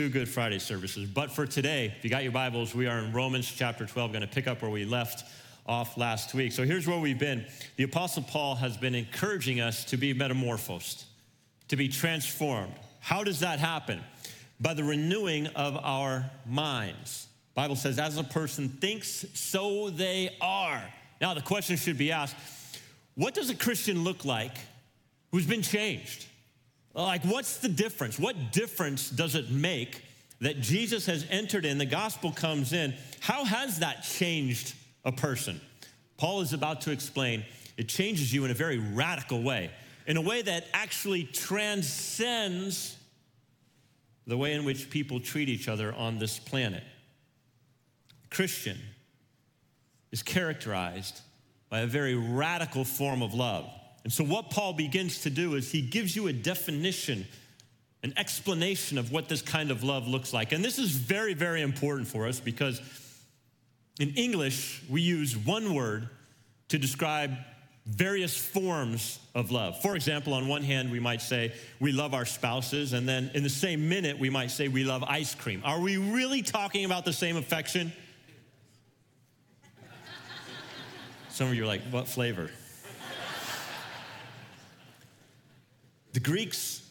two 0.00 0.08
Good 0.08 0.30
Friday 0.30 0.58
services. 0.58 1.06
But 1.06 1.30
for 1.30 1.44
today, 1.44 1.92
if 1.94 2.02
you 2.02 2.08
got 2.08 2.22
your 2.22 2.32
Bibles, 2.32 2.74
we 2.74 2.86
are 2.86 3.00
in 3.00 3.12
Romans 3.12 3.52
chapter 3.54 3.84
12, 3.84 4.12
going 4.12 4.22
to 4.22 4.26
pick 4.26 4.46
up 4.46 4.62
where 4.62 4.70
we 4.70 4.86
left 4.86 5.24
off 5.66 5.98
last 5.98 6.32
week. 6.32 6.52
So 6.52 6.64
here's 6.64 6.86
where 6.86 6.98
we've 6.98 7.18
been. 7.18 7.44
The 7.76 7.84
Apostle 7.84 8.22
Paul 8.22 8.54
has 8.54 8.78
been 8.78 8.94
encouraging 8.94 9.60
us 9.60 9.84
to 9.84 9.98
be 9.98 10.14
metamorphosed, 10.14 11.04
to 11.68 11.76
be 11.76 11.86
transformed. 11.86 12.72
How 13.00 13.24
does 13.24 13.40
that 13.40 13.58
happen? 13.58 14.00
By 14.58 14.72
the 14.72 14.84
renewing 14.84 15.48
of 15.48 15.76
our 15.76 16.30
minds. 16.46 17.26
Bible 17.52 17.76
says, 17.76 17.98
as 17.98 18.16
a 18.16 18.24
person 18.24 18.70
thinks, 18.70 19.26
so 19.34 19.90
they 19.90 20.34
are. 20.40 20.82
Now 21.20 21.34
the 21.34 21.42
question 21.42 21.76
should 21.76 21.98
be 21.98 22.10
asked, 22.10 22.36
what 23.16 23.34
does 23.34 23.50
a 23.50 23.54
Christian 23.54 24.02
look 24.02 24.24
like 24.24 24.56
who's 25.30 25.46
been 25.46 25.60
changed? 25.60 26.24
Like, 26.94 27.24
what's 27.24 27.58
the 27.58 27.68
difference? 27.68 28.18
What 28.18 28.52
difference 28.52 29.10
does 29.10 29.34
it 29.34 29.50
make 29.50 30.02
that 30.40 30.60
Jesus 30.60 31.06
has 31.06 31.26
entered 31.30 31.64
in, 31.64 31.78
the 31.78 31.86
gospel 31.86 32.32
comes 32.32 32.72
in? 32.72 32.94
How 33.20 33.44
has 33.44 33.78
that 33.78 34.02
changed 34.02 34.74
a 35.04 35.12
person? 35.12 35.60
Paul 36.16 36.40
is 36.40 36.52
about 36.52 36.82
to 36.82 36.90
explain 36.90 37.44
it 37.76 37.88
changes 37.88 38.32
you 38.32 38.44
in 38.44 38.50
a 38.50 38.54
very 38.54 38.78
radical 38.78 39.42
way, 39.42 39.70
in 40.06 40.16
a 40.16 40.20
way 40.20 40.42
that 40.42 40.66
actually 40.72 41.24
transcends 41.24 42.96
the 44.26 44.36
way 44.36 44.52
in 44.52 44.64
which 44.64 44.90
people 44.90 45.20
treat 45.20 45.48
each 45.48 45.68
other 45.68 45.94
on 45.94 46.18
this 46.18 46.38
planet. 46.38 46.82
Christian 48.30 48.78
is 50.12 50.22
characterized 50.22 51.20
by 51.68 51.80
a 51.80 51.86
very 51.86 52.14
radical 52.14 52.84
form 52.84 53.22
of 53.22 53.32
love. 53.32 53.70
And 54.04 54.12
so, 54.12 54.24
what 54.24 54.50
Paul 54.50 54.72
begins 54.72 55.22
to 55.22 55.30
do 55.30 55.54
is 55.54 55.70
he 55.70 55.82
gives 55.82 56.16
you 56.16 56.28
a 56.28 56.32
definition, 56.32 57.26
an 58.02 58.14
explanation 58.16 58.98
of 58.98 59.12
what 59.12 59.28
this 59.28 59.42
kind 59.42 59.70
of 59.70 59.82
love 59.82 60.08
looks 60.08 60.32
like. 60.32 60.52
And 60.52 60.64
this 60.64 60.78
is 60.78 60.90
very, 60.90 61.34
very 61.34 61.62
important 61.62 62.08
for 62.08 62.26
us 62.26 62.40
because 62.40 62.80
in 63.98 64.14
English, 64.14 64.82
we 64.88 65.02
use 65.02 65.36
one 65.36 65.74
word 65.74 66.08
to 66.68 66.78
describe 66.78 67.36
various 67.86 68.36
forms 68.36 69.18
of 69.34 69.50
love. 69.50 69.80
For 69.82 69.96
example, 69.96 70.32
on 70.32 70.48
one 70.48 70.62
hand, 70.62 70.90
we 70.90 71.00
might 71.00 71.20
say 71.20 71.52
we 71.80 71.92
love 71.92 72.14
our 72.14 72.24
spouses, 72.24 72.92
and 72.92 73.08
then 73.08 73.30
in 73.34 73.42
the 73.42 73.50
same 73.50 73.88
minute, 73.88 74.18
we 74.18 74.30
might 74.30 74.50
say 74.50 74.68
we 74.68 74.84
love 74.84 75.02
ice 75.04 75.34
cream. 75.34 75.60
Are 75.64 75.80
we 75.80 75.96
really 75.96 76.42
talking 76.42 76.84
about 76.84 77.04
the 77.04 77.12
same 77.12 77.36
affection? 77.36 77.92
Some 81.30 81.48
of 81.48 81.54
you 81.54 81.64
are 81.64 81.66
like, 81.66 81.82
what 81.90 82.06
flavor? 82.06 82.50
The 86.12 86.20
Greeks, 86.20 86.82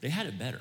they 0.00 0.08
had 0.08 0.26
it 0.26 0.38
better. 0.38 0.60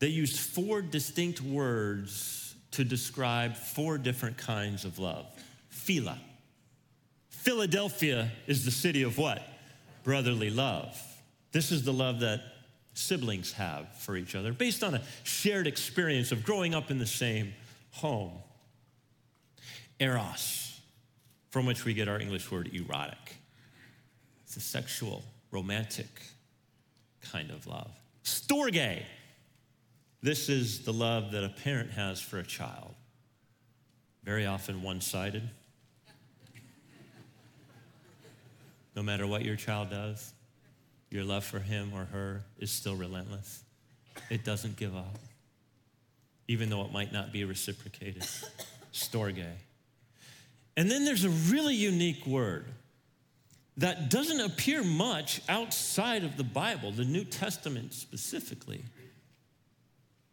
They 0.00 0.08
used 0.08 0.38
four 0.38 0.82
distinct 0.82 1.40
words 1.40 2.54
to 2.72 2.84
describe 2.84 3.56
four 3.56 3.98
different 3.98 4.36
kinds 4.36 4.84
of 4.84 4.98
love. 4.98 5.26
Philia. 5.72 6.18
Philadelphia 7.28 8.30
is 8.46 8.64
the 8.64 8.70
city 8.70 9.02
of 9.02 9.18
what? 9.18 9.42
Brotherly 10.04 10.50
love. 10.50 11.00
This 11.52 11.72
is 11.72 11.84
the 11.84 11.92
love 11.92 12.20
that 12.20 12.40
siblings 12.94 13.52
have 13.52 13.88
for 13.98 14.16
each 14.16 14.34
other 14.34 14.52
based 14.52 14.82
on 14.82 14.94
a 14.94 15.02
shared 15.22 15.66
experience 15.66 16.32
of 16.32 16.44
growing 16.44 16.74
up 16.74 16.90
in 16.90 16.98
the 16.98 17.06
same 17.06 17.54
home. 17.92 18.32
Eros 20.00 20.80
from 21.50 21.66
which 21.66 21.84
we 21.84 21.94
get 21.94 22.08
our 22.08 22.20
English 22.20 22.50
word 22.50 22.70
erotic. 22.72 23.36
It's 24.44 24.56
a 24.56 24.60
sexual, 24.60 25.22
romantic 25.50 26.22
kind 27.32 27.50
of 27.50 27.66
love. 27.66 27.90
Storge. 28.24 29.02
This 30.22 30.48
is 30.48 30.84
the 30.84 30.92
love 30.92 31.32
that 31.32 31.44
a 31.44 31.48
parent 31.48 31.92
has 31.92 32.20
for 32.20 32.38
a 32.38 32.42
child, 32.42 32.94
very 34.24 34.46
often 34.46 34.82
one 34.82 35.00
sided. 35.00 35.48
No 38.96 39.02
matter 39.02 39.28
what 39.28 39.44
your 39.44 39.54
child 39.54 39.90
does, 39.90 40.32
your 41.10 41.22
love 41.22 41.44
for 41.44 41.60
him 41.60 41.92
or 41.94 42.04
her 42.06 42.42
is 42.58 42.70
still 42.72 42.96
relentless. 42.96 43.62
It 44.28 44.44
doesn't 44.44 44.76
give 44.76 44.96
up, 44.96 45.18
even 46.48 46.68
though 46.68 46.82
it 46.84 46.92
might 46.92 47.12
not 47.12 47.32
be 47.32 47.44
reciprocated. 47.44 48.26
Storge. 48.92 49.46
And 50.76 50.90
then 50.90 51.04
there's 51.04 51.24
a 51.24 51.30
really 51.30 51.76
unique 51.76 52.26
word 52.26 52.66
that 53.78 54.10
doesn't 54.10 54.40
appear 54.40 54.82
much 54.84 55.40
outside 55.48 56.24
of 56.24 56.36
the 56.36 56.44
Bible, 56.44 56.92
the 56.92 57.04
New 57.04 57.24
Testament 57.24 57.94
specifically. 57.94 58.84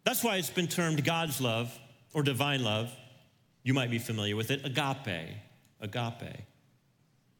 That's 0.03 0.23
why 0.23 0.37
it's 0.37 0.49
been 0.49 0.67
termed 0.67 1.03
God's 1.03 1.41
love 1.41 1.77
or 2.13 2.23
divine 2.23 2.63
love. 2.63 2.91
You 3.63 3.73
might 3.73 3.89
be 3.89 3.99
familiar 3.99 4.35
with 4.35 4.51
it 4.51 4.65
agape. 4.65 5.35
Agape. 5.81 6.43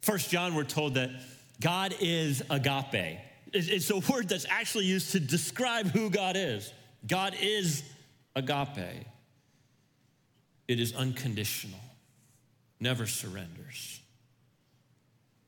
First 0.01 0.29
John, 0.29 0.55
we're 0.55 0.63
told 0.63 0.95
that 0.95 1.09
God 1.59 1.95
is 1.99 2.43
agape. 2.49 3.19
It's 3.53 3.89
a 3.89 3.97
word 3.97 4.29
that's 4.29 4.45
actually 4.49 4.85
used 4.85 5.11
to 5.11 5.19
describe 5.19 5.87
who 5.87 6.09
God 6.09 6.35
is. 6.35 6.71
God 7.07 7.35
is 7.39 7.83
agape, 8.35 9.05
it 10.67 10.79
is 10.79 10.93
unconditional 10.95 11.79
never 12.79 13.07
surrenders. 13.07 13.94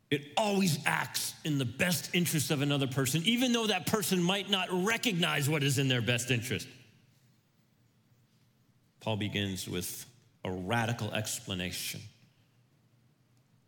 It 0.09 0.21
always 0.37 0.79
acts 0.85 1.33
in 1.43 1.57
the 1.57 1.65
best 1.65 2.09
interest 2.13 2.49
of 2.49 2.61
another 2.61 2.87
person, 2.87 3.21
even 3.25 3.51
though 3.51 3.67
that 3.67 3.87
person 3.87 4.21
might 4.21 4.49
not 4.49 4.67
recognize 4.71 5.49
what 5.49 5.63
is 5.63 5.77
in 5.77 5.87
their 5.89 6.01
best 6.01 6.31
interest. 6.31 6.67
Paul 9.01 9.17
begins 9.17 9.67
with 9.67 10.05
a 10.45 10.51
radical 10.51 11.13
explanation 11.13 11.99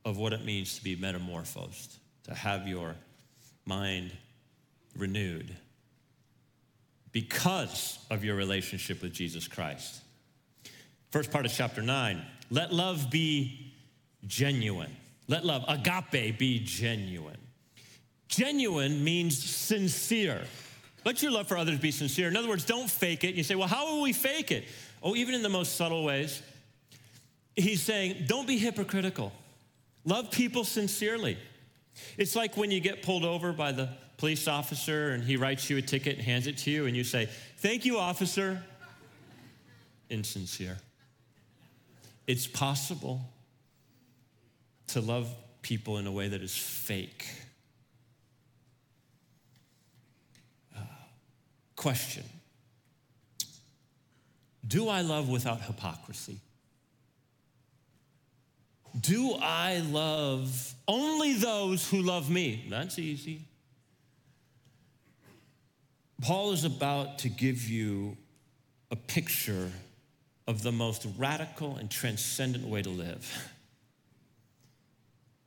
of 0.05 0.17
what 0.17 0.31
it 0.31 0.45
means 0.45 0.77
to 0.77 0.83
be 0.83 0.95
metamorphosed, 0.95 1.97
to 2.23 2.33
have 2.33 2.67
your 2.67 2.95
mind 3.65 4.11
renewed 4.95 5.55
because 7.11 7.99
of 8.09 8.23
your 8.23 8.35
relationship 8.35 9.01
with 9.01 9.13
Jesus 9.13 9.47
Christ. 9.47 10.01
First 11.11 11.31
part 11.31 11.45
of 11.45 11.51
chapter 11.51 11.81
9 11.81 12.21
let 12.51 12.73
love 12.73 13.11
be 13.11 13.73
genuine. 14.25 14.95
Let 15.29 15.45
love, 15.45 15.63
agape, 15.67 16.37
be 16.39 16.59
genuine. 16.59 17.37
Genuine 18.27 19.03
means 19.03 19.41
sincere. 19.41 20.41
Let 21.05 21.21
your 21.21 21.31
love 21.31 21.47
for 21.47 21.55
others 21.55 21.79
be 21.79 21.91
sincere. 21.91 22.27
In 22.27 22.35
other 22.35 22.49
words, 22.49 22.65
don't 22.65 22.89
fake 22.89 23.23
it. 23.23 23.35
You 23.35 23.43
say, 23.43 23.55
well, 23.55 23.67
how 23.67 23.93
will 23.93 24.01
we 24.01 24.11
fake 24.11 24.51
it? 24.51 24.65
Oh, 25.01 25.15
even 25.15 25.35
in 25.35 25.43
the 25.43 25.49
most 25.49 25.75
subtle 25.75 26.03
ways. 26.03 26.41
He's 27.55 27.81
saying, 27.81 28.25
don't 28.27 28.47
be 28.47 28.57
hypocritical. 28.57 29.31
Love 30.03 30.31
people 30.31 30.63
sincerely. 30.63 31.37
It's 32.17 32.35
like 32.35 32.57
when 32.57 32.71
you 32.71 32.79
get 32.79 33.03
pulled 33.03 33.23
over 33.23 33.53
by 33.53 33.71
the 33.71 33.89
police 34.17 34.47
officer 34.47 35.11
and 35.11 35.23
he 35.23 35.37
writes 35.37 35.69
you 35.69 35.77
a 35.77 35.81
ticket 35.81 36.17
and 36.17 36.25
hands 36.25 36.47
it 36.47 36.57
to 36.59 36.71
you, 36.71 36.87
and 36.87 36.95
you 36.95 37.03
say, 37.03 37.29
Thank 37.57 37.85
you, 37.85 37.99
officer. 37.99 38.63
Insincere. 40.09 40.77
It's 42.25 42.47
possible 42.47 43.21
to 44.89 45.01
love 45.01 45.33
people 45.61 45.97
in 45.97 46.07
a 46.07 46.11
way 46.11 46.27
that 46.27 46.41
is 46.41 46.55
fake. 46.55 47.27
Uh, 50.75 50.81
question 51.75 52.23
Do 54.67 54.89
I 54.89 55.01
love 55.01 55.29
without 55.29 55.61
hypocrisy? 55.61 56.39
Do 58.99 59.35
I 59.39 59.77
love 59.77 60.73
only 60.87 61.33
those 61.33 61.87
who 61.87 62.01
love 62.01 62.29
me? 62.29 62.65
That's 62.69 62.97
easy. 62.97 63.41
Paul 66.21 66.51
is 66.51 66.65
about 66.65 67.19
to 67.19 67.29
give 67.29 67.69
you 67.69 68.17
a 68.91 68.95
picture 68.95 69.71
of 70.47 70.63
the 70.63 70.71
most 70.71 71.07
radical 71.17 71.75
and 71.75 71.89
transcendent 71.89 72.65
way 72.65 72.81
to 72.81 72.89
live. 72.89 73.51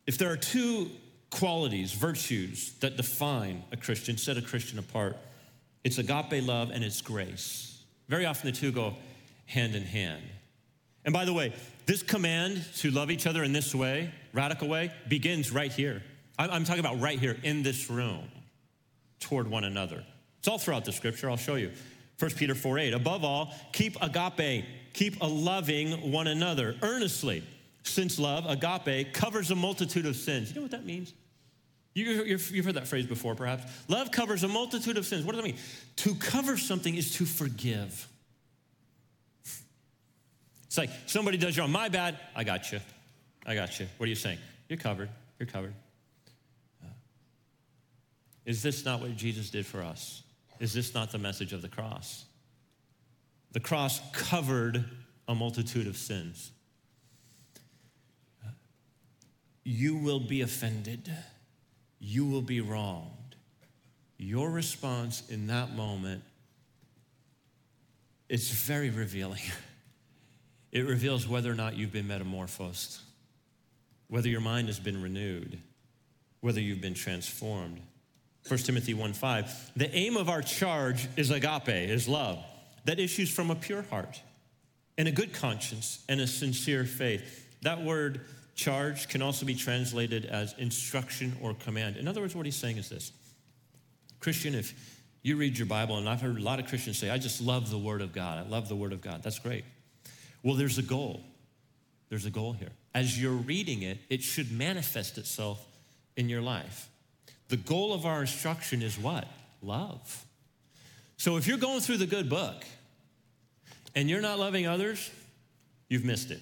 If 0.07 0.19
there 0.19 0.31
are 0.31 0.37
two 0.37 0.91
qualities, 1.31 1.93
virtues 1.93 2.73
that 2.81 2.97
define 2.97 3.65
a 3.73 3.77
Christian, 3.77 4.17
set 4.17 4.37
a 4.37 4.43
Christian 4.43 4.79
apart, 4.79 5.17
it's 5.85 5.99
agape 5.99 6.45
love 6.47 6.71
and 6.71 6.85
it's 6.85 7.01
grace. 7.01 7.83
Very 8.09 8.27
often 8.27 8.51
the 8.51 8.57
two 8.57 8.73
go 8.73 8.95
hand 9.47 9.75
in 9.75 9.83
hand. 9.83 10.23
And 11.05 11.13
by 11.13 11.25
the 11.25 11.33
way, 11.33 11.53
this 11.87 12.03
command 12.03 12.65
to 12.77 12.91
love 12.91 13.11
each 13.11 13.27
other 13.27 13.43
in 13.43 13.53
this 13.53 13.75
way, 13.75 14.13
radical 14.33 14.69
way, 14.69 14.93
begins 15.09 15.51
right 15.51 15.73
here. 15.73 16.03
I'm 16.39 16.65
talking 16.65 16.81
about 16.81 17.01
right 17.01 17.19
here 17.19 17.37
in 17.43 17.63
this 17.63 17.91
room 17.91 18.29
toward 19.21 19.49
one 19.49 19.65
another. 19.65 20.05
It's 20.39 20.49
all 20.49 20.59
throughout 20.59 20.85
the 20.85 20.93
scripture. 20.93 21.31
I'll 21.31 21.37
show 21.37 21.57
you. 21.57 21.73
1 22.19 22.31
Peter 22.33 22.55
4 22.55 22.79
8. 22.79 22.95
Above 22.95 23.25
all, 23.25 23.53
keep 23.73 23.97
agape 24.03 24.65
keep 24.93 25.21
a 25.23 25.27
loving 25.27 26.13
one 26.13 26.27
another 26.27 26.77
earnestly, 26.83 27.43
since 27.83 28.19
love, 28.19 28.47
agape, 28.47 29.13
covers 29.13 29.51
a 29.51 29.55
multitude 29.55 30.07
of 30.07 30.17
sins. 30.17 30.51
You 30.51 30.57
know 30.57 30.63
what 30.63 30.71
that 30.71 30.87
means? 30.87 31.13
You, 31.95 32.37
have 32.37 32.65
heard 32.65 32.75
that 32.75 32.89
phrase 32.89 33.07
before, 33.07 33.35
perhaps. 33.35 33.65
Love 33.89 34.11
covers 34.11 34.45
a 34.45 34.49
multitude 34.49 34.97
of 34.97 35.05
sins. 35.05 35.25
What 35.25 35.33
does 35.33 35.43
that 35.43 35.47
mean? 35.47 35.59
To 35.97 36.15
cover 36.15 36.57
something 36.57 36.95
is 36.95 37.15
to 37.17 37.27
forgive. 37.27 38.09
It's 40.73 40.79
like 40.79 40.89
somebody 41.05 41.37
does 41.37 41.55
you 41.55 41.63
wrong. 41.63 41.71
My 41.71 41.91
bad. 41.91 42.19
I 42.35 42.45
got 42.45 42.73
you. 42.73 42.81
I 43.45 43.55
got 43.55 43.79
you. 43.79 43.87
What 43.99 44.07
are 44.07 44.09
you 44.09 44.15
saying? 44.15 44.39
You're 44.71 44.79
covered. 44.79 45.11
You're 45.39 45.47
covered. 45.47 45.75
Uh, 46.83 46.87
is 48.47 48.63
this 48.63 48.83
not 48.83 49.03
what 49.03 49.15
Jesus 49.15 49.51
did 49.51 49.67
for 49.67 49.83
us? 49.83 50.23
Is 50.61 50.73
this 50.73 50.95
not 50.95 51.13
the 51.13 51.19
message 51.19 51.53
of 51.53 51.61
the 51.61 51.69
cross? 51.69 52.25
The 53.53 53.61
cross 53.61 54.01
covered 54.13 54.83
a 55.29 55.35
multitude 55.35 55.87
of 55.87 55.99
sins. 55.99 56.53
Uh, 58.43 58.49
you 59.65 59.97
will 59.97 60.21
be 60.21 60.41
offended 60.41 61.11
you 62.03 62.27
will 62.27 62.43
be 62.43 62.61
wronged. 62.61 63.37
Your 64.19 64.51
response 64.51 65.23
in 65.31 65.47
that 65.47 65.75
moment 65.75 66.25
is 68.29 68.51
very 68.51 68.91
revealing. 68.91 69.41
It 70.73 70.87
reveals 70.87 71.29
whether 71.29 71.53
or 71.53 71.55
not 71.55 71.77
you've 71.77 71.93
been 71.93 72.09
metamorphosed, 72.09 72.99
whether 74.09 74.31
your 74.31 74.41
mind 74.41 74.69
has 74.69 74.81
been 74.81 75.03
renewed, 75.03 75.59
whether 76.41 76.63
you've 76.63 76.81
been 76.81 76.95
transformed. 76.95 77.79
1 78.49 78.59
Timothy 78.61 78.95
1 78.95 79.13
5, 79.13 79.73
the 79.77 79.95
aim 79.95 80.17
of 80.17 80.31
our 80.31 80.41
charge 80.41 81.11
is 81.19 81.31
agape, 81.31 81.69
is 81.69 82.09
love, 82.09 82.43
that 82.87 82.99
issues 82.99 83.31
from 83.31 83.51
a 83.51 83.55
pure 83.55 83.83
heart 83.83 84.23
and 84.97 85.09
a 85.09 85.13
good 85.13 85.35
conscience 85.35 86.03
and 86.09 86.23
a 86.23 86.27
sincere 86.27 86.87
faith. 86.87 87.55
That 87.61 87.83
word 87.83 88.23
charge 88.63 89.09
can 89.09 89.23
also 89.23 89.45
be 89.45 89.55
translated 89.55 90.25
as 90.25 90.55
instruction 90.59 91.37
or 91.41 91.55
command. 91.55 91.97
In 91.97 92.07
other 92.07 92.21
words, 92.21 92.35
what 92.35 92.47
he's 92.47 92.57
saying 92.57 92.77
is 92.77 92.89
this 92.89 93.13
Christian, 94.21 94.55
if 94.55 94.73
you 95.23 95.37
read 95.37 95.59
your 95.59 95.67
Bible, 95.67 95.99
and 95.99 96.09
I've 96.09 96.21
heard 96.21 96.37
a 96.37 96.43
lot 96.43 96.61
of 96.61 96.67
Christians 96.67 96.99
say, 96.99 97.11
I 97.11 97.19
just 97.19 97.41
love 97.41 97.71
the 97.71 97.79
Word 97.79 98.01
of 98.01 98.13
God. 98.13 98.45
I 98.45 98.49
love 98.49 98.69
the 98.69 98.77
Word 98.77 98.93
of 98.93 99.01
God. 99.01 99.23
That's 99.23 99.39
great. 99.39 99.65
Well, 100.43 100.55
there's 100.55 100.79
a 100.79 100.83
goal. 100.83 101.23
There's 102.09 102.27
a 102.27 102.31
goal 102.31 102.53
here. 102.53 102.71
As 102.95 103.21
you're 103.21 103.33
reading 103.33 103.83
it, 103.83 103.99
it 104.11 104.23
should 104.23 104.53
manifest 104.53 105.19
itself 105.19 105.65
in 106.17 106.29
your 106.29 106.43
life. 106.43 106.89
The 107.49 107.57
goal 107.57 107.93
of 107.93 108.07
our 108.07 108.21
instruction 108.21 108.83
is 108.83 108.99
what? 108.99 109.27
Love. 109.63 110.25
So 111.17 111.37
if 111.37 111.47
you're 111.47 111.59
going 111.59 111.81
through 111.81 111.99
the 111.99 112.07
good 112.07 112.29
book 112.29 112.65
and 113.95 114.11
you're 114.11 114.21
not 114.21 114.39
loving 114.39 114.67
others, 114.67 115.11
you've 115.89 116.05
missed 116.05 116.31
it. 116.31 116.41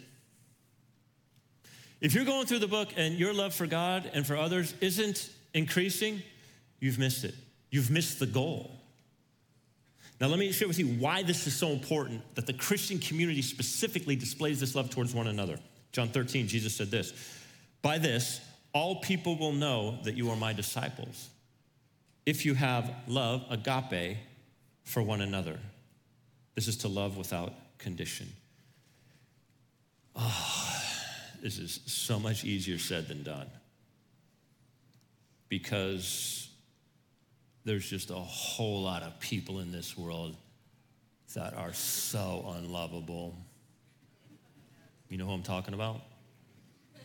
If 2.01 2.15
you're 2.15 2.25
going 2.25 2.47
through 2.47 2.61
the 2.61 2.69
book 2.69 2.89
and 2.97 3.15
your 3.15 3.35
love 3.35 3.55
for 3.55 3.67
God 3.67 4.11
and 4.15 4.27
for 4.27 4.37
others 4.37 4.75
isn't 4.81 5.31
increasing, 5.53 6.23
you've 6.79 6.99
missed 6.99 7.25
it. 7.25 7.35
You've 7.71 7.91
missed 7.91 8.19
the 8.19 8.27
goal. 8.27 8.81
Now, 10.21 10.27
let 10.27 10.39
me 10.39 10.53
share 10.53 10.69
with 10.69 10.79
you 10.79 10.87
why 10.87 11.23
this 11.23 11.47
is 11.47 11.55
so 11.55 11.69
important 11.71 12.23
that 12.35 12.47
the 12.47 12.53
Christian 12.53 12.99
community 12.99 13.43
specifically 13.43 14.17
displays 14.17 14.61
this 14.61 14.75
love 14.75 14.91
towards 14.91 15.15
one 15.15 15.27
another. 15.27 15.59
John 15.93 16.09
13, 16.09 16.47
Jesus 16.47 16.75
said 16.75 16.91
this 16.91 17.13
By 17.83 17.99
this, 17.99 18.41
all 18.73 18.97
people 18.97 19.37
will 19.37 19.53
know 19.53 19.99
that 20.05 20.17
you 20.17 20.31
are 20.31 20.37
my 20.37 20.53
disciples 20.53 21.31
if 22.27 22.45
you 22.45 22.55
have 22.55 22.93
love, 23.09 23.45
agape, 23.51 24.19
for 24.85 25.03
one 25.03 25.21
another. 25.21 25.59
This 26.55 26.69
is 26.69 26.77
to 26.79 26.89
love 26.89 27.17
without 27.17 27.53
condition. 27.79 28.29
Oh, 30.15 30.80
this 31.43 31.59
is 31.59 31.81
so 31.87 32.19
much 32.19 32.45
easier 32.45 32.79
said 32.79 33.09
than 33.09 33.23
done 33.23 33.49
because 35.49 36.49
there's 37.65 37.89
just 37.89 38.11
a 38.11 38.15
whole 38.15 38.83
lot 38.83 39.03
of 39.03 39.19
people 39.21 39.61
in 39.61 39.73
this 39.73 39.97
world 39.97 40.37
that 41.35 41.55
are 41.55 41.73
so 41.73 42.55
unlovable. 42.57 43.37
You 45.09 45.19
know 45.19 45.27
who 45.27 45.33
I'm 45.33 45.43
talking 45.43 45.75
about? 45.75 46.01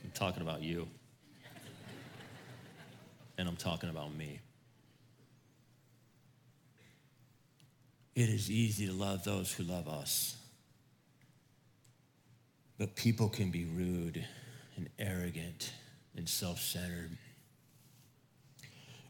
I'm 0.03 0.11
talking 0.11 0.41
about 0.41 0.61
you. 0.61 0.87
And 3.37 3.49
I'm 3.49 3.57
talking 3.57 3.89
about 3.89 4.15
me. 4.15 4.39
It 8.15 8.29
is 8.29 8.49
easy 8.49 8.87
to 8.87 8.93
love 8.93 9.25
those 9.25 9.51
who 9.51 9.63
love 9.63 9.89
us. 9.89 10.37
But 12.77 12.95
people 12.95 13.29
can 13.29 13.51
be 13.51 13.65
rude 13.65 14.25
and 14.75 14.89
arrogant 14.99 15.71
and 16.15 16.27
self 16.27 16.59
centered. 16.59 17.17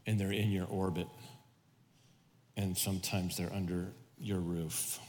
And 0.06 0.19
they're 0.19 0.31
in 0.31 0.51
your 0.51 0.67
orbit. 0.67 1.07
And 2.56 2.77
sometimes 2.77 3.38
they're 3.38 3.53
under 3.53 3.91
your 4.17 4.39
roof. 4.39 5.00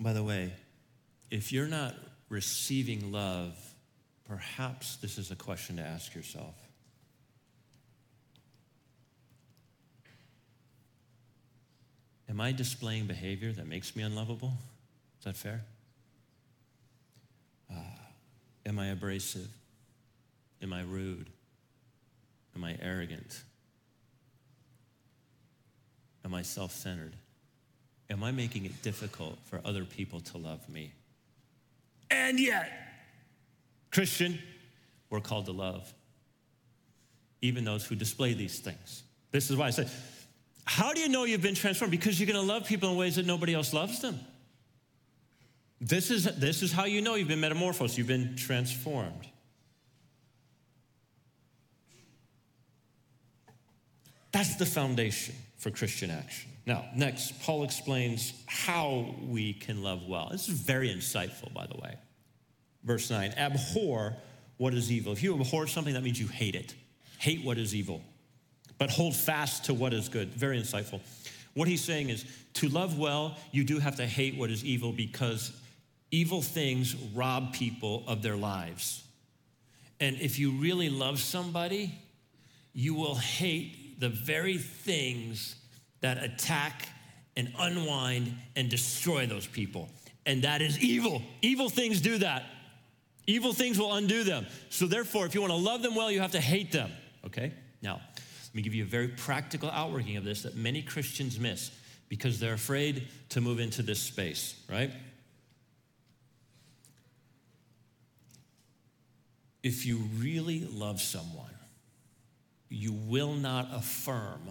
By 0.00 0.12
the 0.12 0.22
way, 0.22 0.52
if 1.30 1.52
you're 1.52 1.66
not 1.66 1.94
receiving 2.28 3.12
love, 3.12 3.56
perhaps 4.28 4.96
this 4.96 5.18
is 5.18 5.30
a 5.30 5.36
question 5.36 5.76
to 5.76 5.82
ask 5.82 6.14
yourself. 6.14 6.54
Am 12.34 12.40
I 12.40 12.50
displaying 12.50 13.06
behavior 13.06 13.52
that 13.52 13.68
makes 13.68 13.94
me 13.94 14.02
unlovable? 14.02 14.54
Is 15.20 15.24
that 15.24 15.36
fair? 15.36 15.62
Uh, 17.70 17.76
am 18.66 18.76
I 18.76 18.88
abrasive? 18.88 19.46
Am 20.60 20.72
I 20.72 20.82
rude? 20.82 21.30
Am 22.56 22.64
I 22.64 22.76
arrogant? 22.82 23.40
Am 26.24 26.34
I 26.34 26.42
self 26.42 26.72
centered? 26.72 27.12
Am 28.10 28.24
I 28.24 28.32
making 28.32 28.64
it 28.64 28.82
difficult 28.82 29.38
for 29.44 29.60
other 29.64 29.84
people 29.84 30.18
to 30.18 30.38
love 30.38 30.68
me? 30.68 30.90
And 32.10 32.40
yet, 32.40 32.68
Christian, 33.92 34.40
we're 35.08 35.20
called 35.20 35.46
to 35.46 35.52
love 35.52 35.94
even 37.42 37.64
those 37.64 37.86
who 37.86 37.94
display 37.94 38.32
these 38.32 38.58
things. 38.58 39.04
This 39.30 39.50
is 39.50 39.56
why 39.56 39.68
I 39.68 39.70
said, 39.70 39.88
how 40.64 40.92
do 40.92 41.00
you 41.00 41.08
know 41.08 41.24
you've 41.24 41.42
been 41.42 41.54
transformed? 41.54 41.90
Because 41.90 42.18
you're 42.18 42.26
going 42.26 42.40
to 42.40 42.52
love 42.52 42.66
people 42.66 42.90
in 42.90 42.96
ways 42.96 43.16
that 43.16 43.26
nobody 43.26 43.54
else 43.54 43.72
loves 43.72 44.00
them. 44.00 44.18
This 45.80 46.10
is, 46.10 46.24
this 46.38 46.62
is 46.62 46.72
how 46.72 46.84
you 46.84 47.02
know 47.02 47.14
you've 47.14 47.28
been 47.28 47.40
metamorphosed, 47.40 47.98
you've 47.98 48.06
been 48.06 48.36
transformed. 48.36 49.28
That's 54.32 54.56
the 54.56 54.66
foundation 54.66 55.34
for 55.58 55.70
Christian 55.70 56.10
action. 56.10 56.50
Now, 56.66 56.86
next, 56.96 57.40
Paul 57.42 57.62
explains 57.62 58.32
how 58.46 59.14
we 59.28 59.52
can 59.52 59.82
love 59.82 60.06
well. 60.08 60.30
This 60.32 60.48
is 60.48 60.58
very 60.58 60.88
insightful, 60.88 61.52
by 61.52 61.66
the 61.66 61.76
way. 61.76 61.94
Verse 62.82 63.10
9 63.10 63.34
Abhor 63.36 64.16
what 64.56 64.72
is 64.72 64.90
evil. 64.90 65.12
If 65.12 65.22
you 65.22 65.34
abhor 65.34 65.66
something, 65.66 65.94
that 65.94 66.02
means 66.02 66.18
you 66.18 66.28
hate 66.28 66.54
it. 66.54 66.74
Hate 67.18 67.44
what 67.44 67.58
is 67.58 67.74
evil 67.74 68.02
but 68.78 68.90
hold 68.90 69.14
fast 69.14 69.66
to 69.66 69.74
what 69.74 69.92
is 69.92 70.08
good. 70.08 70.28
Very 70.34 70.60
insightful. 70.60 71.00
What 71.54 71.68
he's 71.68 71.82
saying 71.82 72.10
is 72.10 72.24
to 72.54 72.68
love 72.68 72.98
well, 72.98 73.36
you 73.52 73.64
do 73.64 73.78
have 73.78 73.96
to 73.96 74.06
hate 74.06 74.36
what 74.36 74.50
is 74.50 74.64
evil 74.64 74.92
because 74.92 75.52
evil 76.10 76.42
things 76.42 76.94
rob 77.14 77.52
people 77.52 78.04
of 78.06 78.22
their 78.22 78.36
lives. 78.36 79.04
And 80.00 80.16
if 80.20 80.38
you 80.38 80.52
really 80.52 80.90
love 80.90 81.20
somebody, 81.20 81.94
you 82.72 82.94
will 82.94 83.14
hate 83.14 84.00
the 84.00 84.08
very 84.08 84.58
things 84.58 85.56
that 86.00 86.22
attack 86.22 86.88
and 87.36 87.52
unwind 87.58 88.34
and 88.56 88.68
destroy 88.68 89.26
those 89.26 89.46
people. 89.46 89.88
And 90.26 90.42
that 90.42 90.62
is 90.62 90.78
evil. 90.78 91.22
Evil 91.42 91.68
things 91.68 92.00
do 92.00 92.18
that. 92.18 92.44
Evil 93.26 93.52
things 93.52 93.78
will 93.78 93.94
undo 93.94 94.24
them. 94.24 94.46
So, 94.68 94.86
therefore, 94.86 95.26
if 95.26 95.34
you 95.34 95.40
want 95.40 95.52
to 95.52 95.58
love 95.58 95.82
them 95.82 95.94
well, 95.94 96.10
you 96.10 96.20
have 96.20 96.32
to 96.32 96.40
hate 96.40 96.72
them. 96.72 96.90
Okay? 97.24 97.52
Now, 97.80 98.00
let 98.54 98.58
me 98.58 98.62
give 98.62 98.74
you 98.76 98.84
a 98.84 98.86
very 98.86 99.08
practical 99.08 99.68
outworking 99.68 100.16
of 100.16 100.22
this 100.22 100.42
that 100.42 100.54
many 100.54 100.80
Christians 100.80 101.40
miss 101.40 101.72
because 102.08 102.38
they're 102.38 102.54
afraid 102.54 103.08
to 103.30 103.40
move 103.40 103.58
into 103.58 103.82
this 103.82 103.98
space, 103.98 104.62
right? 104.70 104.92
If 109.64 109.84
you 109.84 109.96
really 110.18 110.68
love 110.72 111.00
someone, 111.00 111.50
you 112.68 112.92
will 112.92 113.34
not 113.34 113.70
affirm 113.74 114.42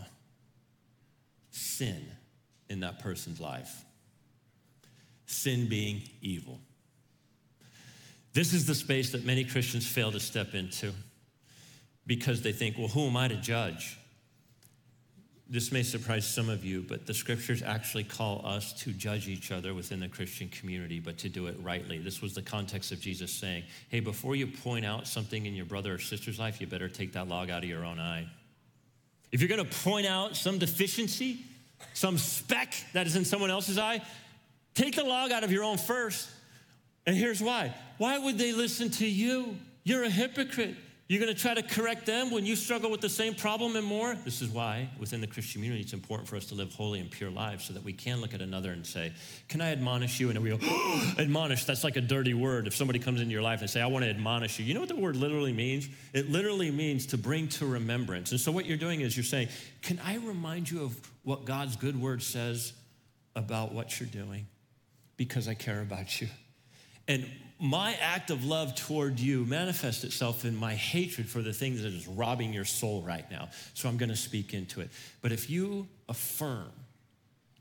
sin 1.52 2.06
in 2.68 2.82
that 2.82 3.00
person's 3.00 3.40
life. 3.40 3.86
Sin 5.28 5.70
being 5.70 6.02
evil. 6.22 6.60
This 8.34 8.54
is 8.54 8.66
the 8.66 8.76
space 8.76 9.14
that 9.14 9.24
many 9.24 9.46
Christians 9.46 9.88
fail 9.88 10.12
to 10.12 10.20
step 10.20 10.56
into 10.56 10.92
because 12.06 12.42
they 12.42 12.52
think, 12.52 12.78
well, 12.78 12.88
who 12.88 13.08
am 13.08 13.18
I 13.18 13.28
to 13.28 13.36
judge? 13.36 13.98
this 15.54 15.72
may 15.72 15.84
surprise 15.84 16.26
some 16.26 16.50
of 16.50 16.66
you, 16.66 16.82
but 16.82 17.06
the 17.06 17.14
scriptures 17.14 17.62
actually 17.62 18.04
call 18.04 18.44
us 18.44 18.74
to 18.74 18.92
judge 18.92 19.28
each 19.28 19.52
other 19.52 19.76
within 19.76 20.00
the 20.00 20.08
Christian 20.08 20.50
community, 20.50 21.00
but 21.00 21.20
to 21.20 21.30
do 21.30 21.46
it 21.46 21.56
rightly. 21.62 22.00
This 22.00 22.24
was 22.24 22.34
the 22.34 22.42
context 22.42 22.92
of 22.92 23.00
Jesus 23.00 23.32
saying, 23.32 23.64
hey, 23.90 24.00
before 24.00 24.36
you 24.36 24.48
point 24.48 24.84
out 24.84 25.06
something 25.06 25.46
in 25.46 25.54
your 25.54 25.68
brother 25.68 25.94
or 25.94 26.00
sister's 26.00 26.40
life, 26.40 26.60
you 26.60 26.66
better 26.66 26.90
take 26.90 27.14
that 27.14 27.28
log 27.28 27.52
out 27.52 27.62
of 27.64 27.70
your 27.70 27.86
own 27.86 28.00
eye. 28.00 28.26
If 29.32 29.42
you're 29.42 29.50
gonna 29.50 29.66
point 29.66 30.08
out 30.08 30.36
some 30.36 30.58
deficiency, 30.58 31.40
some 31.94 32.18
speck 32.18 32.74
that 32.94 33.06
is 33.06 33.16
in 33.16 33.24
someone 33.24 33.52
else's 33.52 33.78
eye, 33.78 34.02
take 34.74 34.96
the 34.96 35.04
log 35.04 35.32
out 35.32 35.44
of 35.44 35.52
your 35.52 35.64
own 35.64 35.78
first. 35.78 36.32
And 37.06 37.16
here's 37.16 37.42
why 37.42 37.76
why 38.00 38.18
would 38.18 38.40
they 38.40 38.54
listen 38.54 38.90
to 38.92 39.06
you? 39.06 39.56
You're 39.84 40.04
a 40.04 40.10
hypocrite. 40.10 40.78
You're 41.14 41.22
going 41.22 41.36
to 41.36 41.40
try 41.40 41.54
to 41.54 41.62
correct 41.62 42.08
them 42.08 42.32
when 42.32 42.44
you 42.44 42.56
struggle 42.56 42.90
with 42.90 43.00
the 43.00 43.08
same 43.08 43.36
problem 43.36 43.76
and 43.76 43.86
more? 43.86 44.16
This 44.26 44.42
is 44.42 44.50
why, 44.50 44.90
within 45.00 45.22
the 45.22 45.28
Christian 45.28 45.62
community, 45.62 45.84
it's 45.84 45.94
important 45.94 46.28
for 46.28 46.38
us 46.38 46.48
to 46.48 46.56
live 46.56 46.74
holy 46.74 47.00
and 47.00 47.12
pure 47.12 47.30
lives 47.30 47.66
so 47.66 47.74
that 47.74 47.84
we 47.84 47.94
can 47.94 48.20
look 48.20 48.34
at 48.34 48.42
another 48.42 48.72
and 48.72 48.84
say, 48.84 49.14
Can 49.48 49.62
I 49.62 49.72
admonish 49.72 50.20
you? 50.20 50.32
And 50.32 50.40
we 50.40 50.50
go, 50.50 50.58
oh, 50.60 51.14
Admonish, 51.20 51.66
that's 51.66 51.84
like 51.84 51.98
a 51.98 52.02
dirty 52.02 52.34
word. 52.34 52.66
If 52.66 52.76
somebody 52.76 52.98
comes 52.98 53.22
into 53.22 53.32
your 53.32 53.44
life 53.44 53.62
and 53.62 53.70
say, 53.70 53.80
I 53.80 53.86
want 53.86 54.06
to 54.06 54.10
admonish 54.10 54.58
you, 54.58 54.66
you 54.66 54.74
know 54.74 54.80
what 54.80 54.90
the 54.90 54.96
word 54.96 55.16
literally 55.16 55.54
means? 55.54 55.88
It 56.14 56.32
literally 56.32 56.72
means 56.72 57.06
to 57.06 57.18
bring 57.20 57.48
to 57.50 57.68
remembrance. 57.68 58.32
And 58.32 58.40
so 58.40 58.52
what 58.52 58.66
you're 58.66 58.76
doing 58.76 59.02
is 59.02 59.16
you're 59.16 59.24
saying, 59.24 59.50
Can 59.84 60.00
I 60.04 60.16
remind 60.16 60.72
you 60.72 60.82
of 60.82 61.00
what 61.22 61.46
God's 61.46 61.76
good 61.76 62.02
word 62.02 62.24
says 62.24 62.74
about 63.36 63.72
what 63.72 64.00
you're 64.00 64.10
doing? 64.10 64.48
Because 65.16 65.48
I 65.48 65.54
care 65.54 65.80
about 65.80 66.20
you. 66.22 66.28
And 67.08 67.30
my 67.60 67.94
act 68.02 68.30
of 68.30 68.46
love 68.46 68.76
toward 68.76 69.20
you 69.20 69.46
manifests 69.46 70.04
itself 70.04 70.44
in 70.46 70.56
my 70.56 70.76
hatred 70.76 71.30
for 71.30 71.42
the 71.42 71.54
things 71.54 71.82
that 71.84 71.94
is 71.94 72.08
robbing 72.08 72.54
your 72.54 72.66
soul 72.66 73.02
right 73.02 73.30
now. 73.32 73.50
So 73.74 73.88
I'm 73.88 73.98
going 73.98 74.10
to 74.10 74.16
speak 74.16 74.54
into 74.54 74.82
it. 74.82 74.90
But 75.22 75.32
if 75.32 75.50
you 75.50 75.88
affirm 76.10 76.72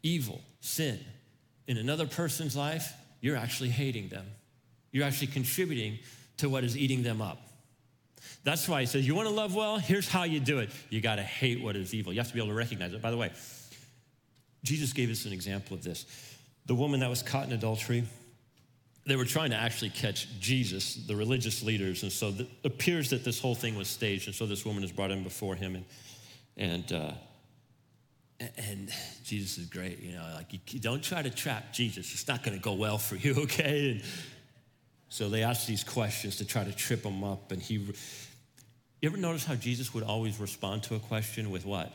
evil, 0.03 0.41
sin 0.61 0.99
in 1.67 1.77
another 1.77 2.07
person's 2.07 2.57
life, 2.57 2.93
you're 3.21 3.37
actually 3.37 3.69
hating 3.69 4.09
them. 4.09 4.27
You're 4.91 5.05
actually 5.05 5.29
contributing 5.29 5.99
to 6.39 6.49
what 6.49 6.65
is 6.65 6.77
eating 6.77 7.03
them 7.03 7.23
up. 7.23 7.39
That's 8.45 8.69
why 8.69 8.81
he 8.81 8.87
says, 8.87 9.07
You 9.07 9.15
want 9.15 9.29
to 9.29 9.35
love 9.35 9.55
well? 9.55 9.79
Here's 9.79 10.09
how 10.09 10.25
you 10.25 10.41
do 10.41 10.59
it. 10.59 10.71
You 10.91 11.01
got 11.01 11.17
to 11.17 11.23
hate 11.23 11.63
what 11.63 11.77
is 11.77 11.95
evil. 11.95 12.13
You 12.13 12.19
have 12.19 12.29
to 12.29 12.35
be 12.35 12.41
able 12.41 12.51
to 12.51 12.55
recognize 12.55 12.93
it. 12.93 13.01
By 13.01 13.11
the 13.11 13.17
way, 13.17 13.31
Jesus 14.65 14.93
gave 14.93 15.11
us 15.11 15.25
an 15.25 15.33
example 15.33 15.77
of 15.77 15.83
this. 15.83 16.07
The 16.67 16.75
woman 16.75 17.01
that 17.01 17.11
was 17.11 17.23
caught 17.23 17.47
in 17.47 17.53
adultery, 17.53 18.05
they 19.05 19.17
were 19.17 19.25
trying 19.25 19.51
to 19.51 19.57
actually 19.57 19.91
catch 19.91 20.29
Jesus, 20.39 20.95
the 20.95 21.17
religious 21.17 21.63
leaders. 21.63 22.03
And 22.03 22.13
so 22.13 22.29
it 22.29 22.49
appears 22.65 23.11
that 23.11 23.25
this 23.25 23.41
whole 23.41 23.55
thing 23.55 23.77
was 23.77 23.89
staged. 23.89 24.29
And 24.29 24.35
so 24.35 24.47
this 24.47 24.65
woman 24.65 24.85
is 24.85 24.93
brought 24.93 25.11
in 25.11 25.25
before 25.25 25.57
him. 25.57 25.75
And, 25.75 25.85
and, 26.57 26.93
uh, 26.93 27.13
and 28.57 28.91
Jesus 29.25 29.59
is 29.59 29.67
great, 29.67 30.01
you 30.01 30.13
know, 30.13 30.25
like 30.35 30.53
you, 30.53 30.81
don't 30.81 31.03
try 31.03 31.23
to 31.23 31.31
trap 31.31 31.73
Jesus. 31.73 32.13
It's 32.13 32.29
not 32.29 32.45
going 32.45 32.57
to 32.57 32.63
go 32.63 32.75
well 32.75 32.99
for 32.99 33.17
you, 33.17 33.35
okay? 33.43 33.93
And 33.93 34.03
so 35.09 35.29
they 35.29 35.43
asked 35.43 35.67
these 35.67 35.85
questions 35.85 36.37
to 36.37 36.45
try 36.45 36.63
to 36.63 36.73
trip 36.73 37.05
him 37.05 37.25
up. 37.25 37.51
And 37.51 37.61
he, 37.61 37.75
you 37.75 37.95
ever 39.03 39.17
notice 39.17 39.45
how 39.45 39.57
Jesus 39.57 39.93
would 39.95 40.05
always 40.05 40.39
respond 40.39 40.85
to 40.85 40.95
a 40.95 41.01
question 41.01 41.51
with 41.51 41.67
what? 41.67 41.93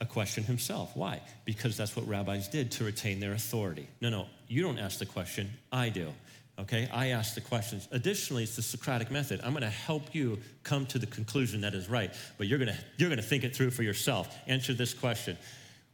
a 0.00 0.06
question 0.06 0.44
himself. 0.44 0.96
Why? 0.96 1.20
Because 1.44 1.76
that's 1.76 1.96
what 1.96 2.06
rabbis 2.06 2.48
did 2.48 2.72
to 2.72 2.84
retain 2.84 3.20
their 3.20 3.32
authority. 3.32 3.88
No, 4.00 4.10
no, 4.10 4.26
you 4.48 4.62
don't 4.62 4.78
ask 4.78 4.98
the 4.98 5.06
question, 5.06 5.50
I 5.72 5.88
do. 5.88 6.12
Okay, 6.56 6.88
I 6.92 7.08
ask 7.08 7.34
the 7.34 7.40
questions. 7.40 7.88
Additionally, 7.90 8.44
it's 8.44 8.54
the 8.54 8.62
Socratic 8.62 9.10
method. 9.10 9.40
I'm 9.42 9.52
gonna 9.52 9.68
help 9.68 10.14
you 10.14 10.38
come 10.62 10.86
to 10.86 10.98
the 10.98 11.06
conclusion 11.06 11.62
that 11.62 11.74
is 11.74 11.88
right, 11.88 12.14
but 12.38 12.46
you're 12.46 12.60
gonna, 12.60 12.78
you're 12.96 13.08
gonna 13.08 13.22
think 13.22 13.42
it 13.42 13.56
through 13.56 13.72
for 13.72 13.82
yourself. 13.82 14.36
Answer 14.46 14.72
this 14.72 14.94
question 14.94 15.36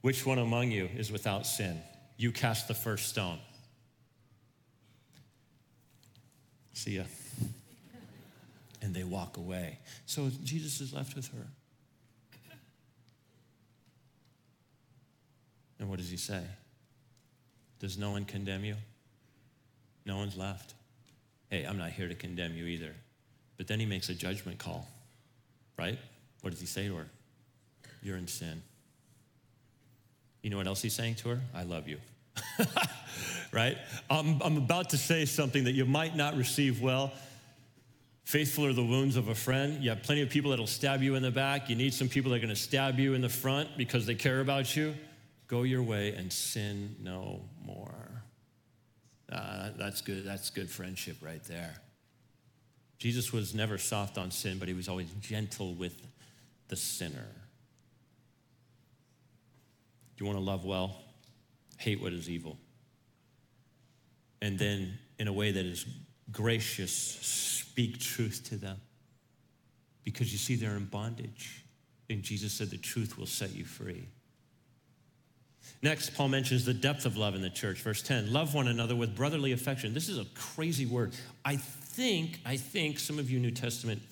Which 0.02 0.26
one 0.26 0.38
among 0.38 0.70
you 0.70 0.88
is 0.96 1.10
without 1.10 1.46
sin? 1.46 1.80
You 2.18 2.30
cast 2.30 2.68
the 2.68 2.74
first 2.74 3.08
stone. 3.08 3.38
See 6.74 6.96
ya. 6.96 7.04
And 8.82 8.94
they 8.94 9.04
walk 9.04 9.38
away. 9.38 9.78
So 10.04 10.30
Jesus 10.44 10.80
is 10.80 10.92
left 10.92 11.14
with 11.16 11.28
her. 11.28 11.46
And 15.78 15.88
what 15.88 15.98
does 15.98 16.10
he 16.10 16.18
say? 16.18 16.42
Does 17.78 17.96
no 17.96 18.10
one 18.10 18.26
condemn 18.26 18.64
you? 18.64 18.76
No 20.10 20.16
one's 20.16 20.36
left. 20.36 20.74
Hey, 21.50 21.62
I'm 21.62 21.78
not 21.78 21.90
here 21.92 22.08
to 22.08 22.16
condemn 22.16 22.56
you 22.56 22.64
either. 22.64 22.96
But 23.56 23.68
then 23.68 23.78
he 23.78 23.86
makes 23.86 24.08
a 24.08 24.14
judgment 24.14 24.58
call, 24.58 24.88
right? 25.78 25.96
What 26.40 26.50
does 26.50 26.58
he 26.58 26.66
say 26.66 26.88
to 26.88 26.96
her? 26.96 27.06
You're 28.02 28.16
in 28.16 28.26
sin. 28.26 28.60
You 30.42 30.50
know 30.50 30.56
what 30.56 30.66
else 30.66 30.82
he's 30.82 30.94
saying 30.94 31.14
to 31.16 31.28
her? 31.28 31.40
I 31.54 31.62
love 31.62 31.86
you. 31.86 31.98
right? 33.52 33.78
I'm, 34.10 34.42
I'm 34.42 34.56
about 34.56 34.90
to 34.90 34.98
say 34.98 35.26
something 35.26 35.62
that 35.62 35.74
you 35.74 35.84
might 35.84 36.16
not 36.16 36.36
receive 36.36 36.82
well. 36.82 37.12
Faithful 38.24 38.66
are 38.66 38.72
the 38.72 38.82
wounds 38.82 39.14
of 39.14 39.28
a 39.28 39.34
friend. 39.36 39.80
You 39.80 39.90
have 39.90 40.02
plenty 40.02 40.22
of 40.22 40.30
people 40.30 40.50
that'll 40.50 40.66
stab 40.66 41.04
you 41.04 41.14
in 41.14 41.22
the 41.22 41.30
back. 41.30 41.70
You 41.70 41.76
need 41.76 41.94
some 41.94 42.08
people 42.08 42.32
that 42.32 42.38
are 42.38 42.40
going 42.40 42.48
to 42.48 42.60
stab 42.60 42.98
you 42.98 43.14
in 43.14 43.20
the 43.20 43.28
front 43.28 43.68
because 43.76 44.06
they 44.06 44.16
care 44.16 44.40
about 44.40 44.74
you. 44.74 44.92
Go 45.46 45.62
your 45.62 45.84
way 45.84 46.14
and 46.14 46.32
sin 46.32 46.96
no 47.00 47.42
more. 47.64 47.99
Uh, 49.30 49.70
that's 49.76 50.00
good. 50.00 50.24
That's 50.24 50.50
good 50.50 50.70
friendship 50.70 51.16
right 51.22 51.42
there. 51.44 51.74
Jesus 52.98 53.32
was 53.32 53.54
never 53.54 53.78
soft 53.78 54.18
on 54.18 54.30
sin, 54.30 54.58
but 54.58 54.68
he 54.68 54.74
was 54.74 54.88
always 54.88 55.10
gentle 55.20 55.74
with 55.74 56.00
the 56.68 56.76
sinner. 56.76 57.26
Do 60.16 60.24
you 60.24 60.26
want 60.26 60.38
to 60.38 60.44
love 60.44 60.64
well? 60.64 60.96
Hate 61.78 62.02
what 62.02 62.12
is 62.12 62.28
evil. 62.28 62.58
And 64.42 64.58
then, 64.58 64.98
in 65.18 65.28
a 65.28 65.32
way 65.32 65.50
that 65.50 65.64
is 65.64 65.86
gracious, 66.30 66.92
speak 66.92 67.98
truth 68.00 68.46
to 68.50 68.56
them. 68.56 68.80
Because 70.04 70.32
you 70.32 70.38
see, 70.38 70.56
they're 70.56 70.76
in 70.76 70.86
bondage. 70.86 71.64
And 72.10 72.22
Jesus 72.22 72.52
said, 72.52 72.70
The 72.70 72.78
truth 72.78 73.16
will 73.18 73.26
set 73.26 73.54
you 73.54 73.64
free. 73.64 74.08
Next, 75.82 76.14
Paul 76.14 76.28
mentions 76.28 76.64
the 76.64 76.74
depth 76.74 77.06
of 77.06 77.16
love 77.16 77.34
in 77.34 77.40
the 77.40 77.50
church. 77.50 77.80
Verse 77.80 78.02
10 78.02 78.32
love 78.32 78.54
one 78.54 78.68
another 78.68 78.94
with 78.94 79.16
brotherly 79.16 79.52
affection. 79.52 79.94
This 79.94 80.08
is 80.08 80.18
a 80.18 80.26
crazy 80.34 80.86
word. 80.86 81.14
I 81.44 81.56
think, 81.56 82.40
I 82.44 82.56
think 82.56 82.98
some 82.98 83.18
of 83.18 83.30
you 83.30 83.38
New 83.38 83.50
Testament 83.50 84.02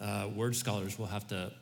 uh, 0.00 0.28
word 0.34 0.54
scholars 0.54 0.98
will 0.98 1.06
have 1.06 1.26
to 1.28 1.52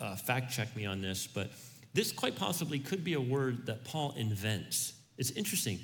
uh, 0.00 0.16
fact 0.16 0.52
check 0.52 0.74
me 0.74 0.86
on 0.86 1.00
this, 1.00 1.26
but 1.26 1.50
this 1.94 2.12
quite 2.12 2.36
possibly 2.36 2.78
could 2.78 3.04
be 3.04 3.14
a 3.14 3.20
word 3.20 3.66
that 3.66 3.84
Paul 3.84 4.14
invents. 4.16 4.94
It's 5.18 5.30
interesting. 5.32 5.80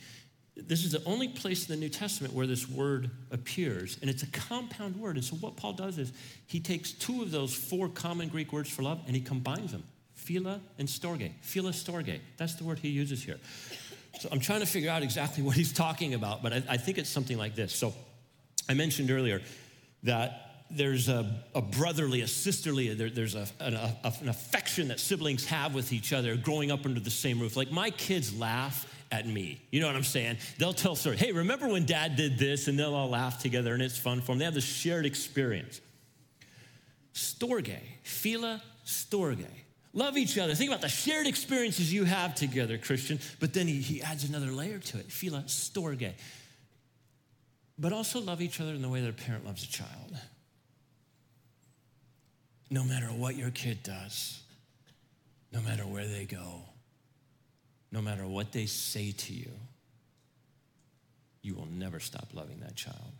This 0.56 0.84
is 0.84 0.92
the 0.92 1.02
only 1.04 1.28
place 1.28 1.68
in 1.68 1.74
the 1.74 1.80
New 1.80 1.90
Testament 1.90 2.32
where 2.32 2.46
this 2.46 2.68
word 2.68 3.10
appears, 3.30 3.98
and 4.00 4.08
it's 4.08 4.22
a 4.22 4.26
compound 4.28 4.96
word. 4.96 5.16
And 5.16 5.24
so, 5.24 5.36
what 5.36 5.56
Paul 5.56 5.74
does 5.74 5.98
is 5.98 6.12
he 6.46 6.60
takes 6.60 6.92
two 6.92 7.20
of 7.22 7.30
those 7.30 7.54
four 7.54 7.88
common 7.88 8.28
Greek 8.28 8.52
words 8.52 8.70
for 8.70 8.82
love 8.82 9.02
and 9.06 9.14
he 9.14 9.20
combines 9.20 9.72
them 9.72 9.84
Phila 10.26 10.60
and 10.76 10.88
storge. 10.88 11.30
Phila 11.40 11.70
storge. 11.70 12.18
That's 12.36 12.56
the 12.56 12.64
word 12.64 12.80
he 12.80 12.88
uses 12.88 13.22
here. 13.22 13.38
So 14.18 14.28
I'm 14.32 14.40
trying 14.40 14.58
to 14.58 14.66
figure 14.66 14.90
out 14.90 15.04
exactly 15.04 15.42
what 15.44 15.54
he's 15.54 15.72
talking 15.72 16.14
about, 16.14 16.42
but 16.42 16.52
I, 16.52 16.62
I 16.70 16.76
think 16.78 16.98
it's 16.98 17.08
something 17.08 17.38
like 17.38 17.54
this. 17.54 17.72
So 17.72 17.94
I 18.68 18.74
mentioned 18.74 19.12
earlier 19.12 19.40
that 20.02 20.64
there's 20.68 21.08
a, 21.08 21.44
a 21.54 21.62
brotherly, 21.62 22.22
a 22.22 22.26
sisterly, 22.26 22.92
there, 22.92 23.08
there's 23.08 23.36
a, 23.36 23.46
an, 23.60 23.74
a, 23.74 24.12
an 24.20 24.28
affection 24.28 24.88
that 24.88 24.98
siblings 24.98 25.46
have 25.46 25.76
with 25.76 25.92
each 25.92 26.12
other 26.12 26.34
growing 26.36 26.72
up 26.72 26.84
under 26.84 26.98
the 26.98 27.08
same 27.08 27.38
roof. 27.38 27.56
Like 27.56 27.70
my 27.70 27.90
kids 27.90 28.36
laugh 28.36 28.92
at 29.12 29.28
me. 29.28 29.62
You 29.70 29.80
know 29.80 29.86
what 29.86 29.94
I'm 29.94 30.02
saying? 30.02 30.38
They'll 30.58 30.72
tell 30.72 30.96
stories. 30.96 31.20
Hey, 31.20 31.30
remember 31.30 31.68
when 31.68 31.86
dad 31.86 32.16
did 32.16 32.36
this? 32.36 32.66
And 32.66 32.76
they'll 32.76 32.96
all 32.96 33.10
laugh 33.10 33.40
together 33.40 33.74
and 33.74 33.80
it's 33.80 33.96
fun 33.96 34.22
for 34.22 34.32
them. 34.32 34.40
They 34.40 34.44
have 34.44 34.54
this 34.54 34.64
shared 34.64 35.06
experience. 35.06 35.80
Storge, 37.14 37.78
phila 38.02 38.60
storge. 38.84 39.46
Love 39.96 40.18
each 40.18 40.36
other. 40.36 40.54
Think 40.54 40.68
about 40.70 40.82
the 40.82 40.90
shared 40.90 41.26
experiences 41.26 41.90
you 41.90 42.04
have 42.04 42.34
together, 42.34 42.76
Christian. 42.76 43.18
But 43.40 43.54
then 43.54 43.66
he, 43.66 43.80
he 43.80 44.02
adds 44.02 44.24
another 44.28 44.52
layer 44.52 44.78
to 44.78 44.98
it. 44.98 45.10
Phila 45.10 45.44
storge. 45.46 46.12
But 47.78 47.94
also 47.94 48.20
love 48.20 48.42
each 48.42 48.60
other 48.60 48.74
in 48.74 48.82
the 48.82 48.90
way 48.90 49.00
that 49.00 49.08
a 49.08 49.14
parent 49.14 49.46
loves 49.46 49.64
a 49.64 49.68
child. 49.68 50.14
No 52.68 52.84
matter 52.84 53.06
what 53.06 53.36
your 53.36 53.48
kid 53.50 53.82
does, 53.82 54.42
no 55.50 55.62
matter 55.62 55.84
where 55.84 56.06
they 56.06 56.26
go, 56.26 56.60
no 57.90 58.02
matter 58.02 58.26
what 58.26 58.52
they 58.52 58.66
say 58.66 59.12
to 59.12 59.32
you, 59.32 59.50
you 61.40 61.54
will 61.54 61.68
never 61.72 62.00
stop 62.00 62.28
loving 62.34 62.60
that 62.60 62.76
child. 62.76 63.12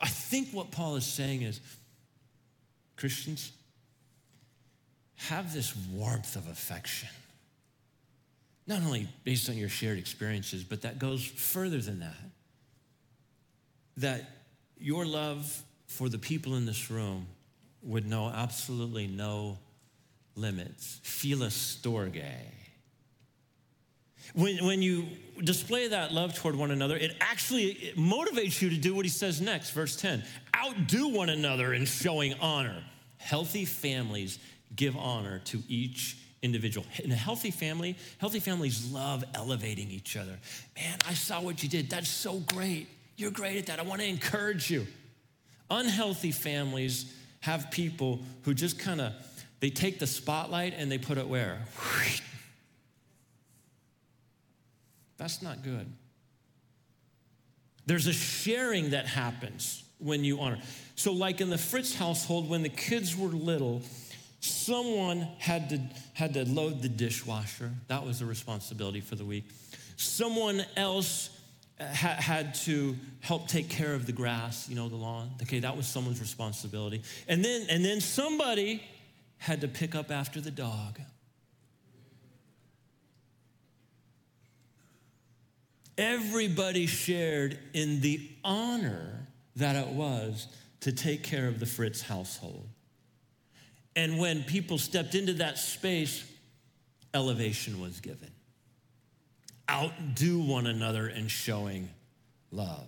I 0.00 0.08
think 0.08 0.48
what 0.52 0.70
Paul 0.70 0.96
is 0.96 1.04
saying 1.04 1.42
is 1.42 1.60
Christians, 2.96 3.52
have 5.18 5.52
this 5.52 5.74
warmth 5.92 6.36
of 6.36 6.46
affection. 6.48 7.08
Not 8.66 8.82
only 8.82 9.08
based 9.24 9.48
on 9.48 9.56
your 9.56 9.68
shared 9.68 9.98
experiences, 9.98 10.62
but 10.62 10.82
that 10.82 10.98
goes 10.98 11.24
further 11.24 11.78
than 11.78 12.00
that. 12.00 12.14
That 13.96 14.30
your 14.78 15.04
love 15.04 15.62
for 15.86 16.08
the 16.08 16.18
people 16.18 16.54
in 16.54 16.66
this 16.66 16.90
room 16.90 17.26
would 17.82 18.06
know 18.06 18.28
absolutely 18.28 19.06
no 19.06 19.58
limits. 20.36 21.00
Philostorge. 21.02 22.22
When, 24.34 24.64
when 24.64 24.82
you 24.82 25.06
display 25.42 25.88
that 25.88 26.12
love 26.12 26.34
toward 26.34 26.54
one 26.54 26.70
another, 26.70 26.96
it 26.96 27.16
actually 27.20 27.64
it 27.64 27.96
motivates 27.96 28.60
you 28.60 28.70
to 28.70 28.76
do 28.76 28.94
what 28.94 29.04
he 29.04 29.10
says 29.10 29.40
next, 29.40 29.70
verse 29.70 29.96
10 29.96 30.22
outdo 30.54 31.08
one 31.08 31.30
another 31.30 31.72
in 31.72 31.84
showing 31.84 32.34
honor. 32.40 32.82
Healthy 33.18 33.64
families 33.64 34.38
give 34.74 34.96
honor 34.96 35.40
to 35.46 35.62
each 35.68 36.18
individual. 36.42 36.86
In 37.02 37.10
a 37.10 37.16
healthy 37.16 37.50
family, 37.50 37.96
healthy 38.18 38.40
families 38.40 38.90
love 38.92 39.24
elevating 39.34 39.90
each 39.90 40.16
other. 40.16 40.38
Man, 40.76 40.98
I 41.08 41.14
saw 41.14 41.40
what 41.40 41.62
you 41.62 41.68
did. 41.68 41.90
That's 41.90 42.08
so 42.08 42.38
great. 42.40 42.88
You're 43.16 43.30
great 43.30 43.58
at 43.58 43.66
that. 43.66 43.80
I 43.80 43.82
want 43.82 44.00
to 44.00 44.06
encourage 44.06 44.70
you. 44.70 44.86
Unhealthy 45.70 46.32
families 46.32 47.14
have 47.40 47.70
people 47.70 48.20
who 48.42 48.54
just 48.54 48.78
kind 48.78 49.00
of 49.00 49.12
they 49.60 49.70
take 49.70 49.98
the 49.98 50.06
spotlight 50.06 50.74
and 50.76 50.90
they 50.90 50.98
put 50.98 51.18
it 51.18 51.26
where? 51.26 51.60
That's 55.16 55.42
not 55.42 55.64
good. 55.64 55.86
There's 57.86 58.06
a 58.06 58.12
sharing 58.12 58.90
that 58.90 59.06
happens 59.06 59.82
when 59.98 60.22
you 60.22 60.40
honor. 60.40 60.60
So, 60.94 61.12
like 61.12 61.40
in 61.40 61.50
the 61.50 61.58
Fritz 61.58 61.94
household, 61.94 62.48
when 62.48 62.62
the 62.62 62.68
kids 62.68 63.16
were 63.16 63.28
little, 63.28 63.82
someone 64.40 65.28
had 65.38 65.70
to, 65.70 65.80
had 66.14 66.34
to 66.34 66.44
load 66.48 66.82
the 66.82 66.88
dishwasher. 66.88 67.70
That 67.88 68.04
was 68.04 68.20
the 68.20 68.26
responsibility 68.26 69.00
for 69.00 69.14
the 69.14 69.24
week. 69.24 69.44
Someone 69.96 70.64
else 70.76 71.30
uh, 71.80 71.84
ha- 71.86 72.16
had 72.18 72.54
to 72.54 72.96
help 73.20 73.48
take 73.48 73.68
care 73.68 73.94
of 73.94 74.06
the 74.06 74.12
grass, 74.12 74.68
you 74.68 74.76
know, 74.76 74.88
the 74.88 74.96
lawn. 74.96 75.30
Okay, 75.42 75.60
that 75.60 75.76
was 75.76 75.86
someone's 75.86 76.20
responsibility. 76.20 77.02
And 77.26 77.44
then, 77.44 77.66
and 77.68 77.84
then 77.84 78.00
somebody 78.00 78.82
had 79.38 79.60
to 79.60 79.68
pick 79.68 79.94
up 79.94 80.10
after 80.10 80.40
the 80.40 80.50
dog. 80.50 81.00
Everybody 85.96 86.86
shared 86.86 87.58
in 87.74 88.00
the 88.00 88.20
honor 88.44 89.26
that 89.56 89.74
it 89.74 89.88
was 89.88 90.46
to 90.80 90.92
take 90.92 91.24
care 91.24 91.48
of 91.48 91.58
the 91.58 91.66
Fritz 91.66 92.02
household. 92.02 92.68
And 93.98 94.16
when 94.16 94.44
people 94.44 94.78
stepped 94.78 95.16
into 95.16 95.32
that 95.34 95.58
space, 95.58 96.24
elevation 97.14 97.80
was 97.80 97.98
given. 97.98 98.30
Outdo 99.68 100.38
one 100.38 100.68
another 100.68 101.08
in 101.08 101.26
showing 101.26 101.88
love. 102.52 102.86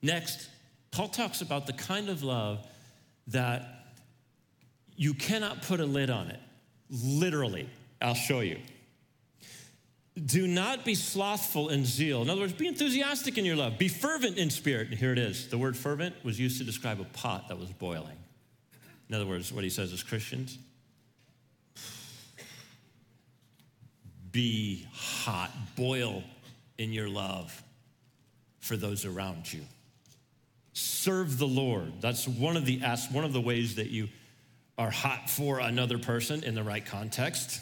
Next, 0.00 0.50
Paul 0.92 1.08
talks 1.08 1.40
about 1.40 1.66
the 1.66 1.72
kind 1.72 2.08
of 2.10 2.22
love 2.22 2.64
that 3.26 3.96
you 4.94 5.14
cannot 5.14 5.62
put 5.62 5.80
a 5.80 5.84
lid 5.84 6.10
on 6.10 6.28
it. 6.30 6.38
Literally, 6.90 7.68
I'll 8.00 8.14
show 8.14 8.38
you. 8.38 8.60
Do 10.26 10.46
not 10.46 10.84
be 10.84 10.94
slothful 10.94 11.70
in 11.70 11.84
zeal. 11.84 12.22
In 12.22 12.30
other 12.30 12.42
words, 12.42 12.52
be 12.52 12.68
enthusiastic 12.68 13.36
in 13.36 13.44
your 13.44 13.56
love. 13.56 13.78
Be 13.78 13.88
fervent 13.88 14.38
in 14.38 14.50
spirit. 14.50 14.90
And 14.90 14.96
here 14.96 15.10
it 15.10 15.18
is. 15.18 15.48
The 15.48 15.58
word 15.58 15.76
fervent 15.76 16.14
was 16.24 16.38
used 16.38 16.58
to 16.58 16.64
describe 16.64 17.00
a 17.00 17.04
pot 17.04 17.48
that 17.48 17.58
was 17.58 17.72
boiling. 17.72 18.16
In 19.08 19.14
other 19.14 19.26
words, 19.26 19.52
what 19.52 19.64
he 19.64 19.70
says 19.70 19.92
is 19.92 20.02
Christians, 20.02 20.58
be 24.30 24.86
hot, 24.92 25.50
boil 25.76 26.22
in 26.76 26.92
your 26.92 27.08
love 27.08 27.62
for 28.60 28.76
those 28.76 29.04
around 29.04 29.50
you. 29.52 29.62
Serve 30.74 31.38
the 31.38 31.46
Lord. 31.46 32.00
That's 32.00 32.28
one 32.28 32.56
of 32.56 32.66
the 32.66 32.80
one 33.10 33.24
of 33.24 33.32
the 33.32 33.40
ways 33.40 33.76
that 33.76 33.88
you 33.88 34.08
are 34.76 34.90
hot 34.90 35.28
for 35.28 35.58
another 35.58 35.98
person 35.98 36.44
in 36.44 36.54
the 36.54 36.62
right 36.62 36.84
context. 36.84 37.60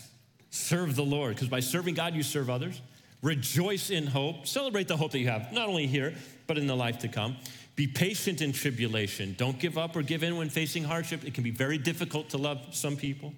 Serve 0.50 0.96
the 0.96 1.04
Lord, 1.04 1.34
because 1.34 1.48
by 1.48 1.60
serving 1.60 1.94
God, 1.94 2.14
you 2.14 2.22
serve 2.22 2.50
others. 2.50 2.80
Rejoice 3.22 3.90
in 3.90 4.06
hope. 4.06 4.46
Celebrate 4.46 4.88
the 4.88 4.96
hope 4.96 5.12
that 5.12 5.18
you 5.18 5.28
have, 5.28 5.52
not 5.52 5.68
only 5.68 5.86
here, 5.86 6.14
but 6.46 6.58
in 6.58 6.66
the 6.66 6.76
life 6.76 6.98
to 7.00 7.08
come. 7.08 7.36
Be 7.76 7.87
patient 7.87 8.40
in 8.40 8.52
tribulation. 8.52 9.35
Don't 9.38 9.59
give 9.59 9.76
up 9.76 9.95
or 9.95 10.02
give 10.02 10.23
in 10.23 10.37
when 10.37 10.49
facing 10.49 10.83
hardship. 10.83 11.25
It 11.25 11.35
can 11.35 11.45
be 11.45 11.50
very 11.50 11.76
difficult 11.76 12.30
to 12.30 12.38
love 12.38 12.75
some 12.75 12.97
people. 12.97 13.35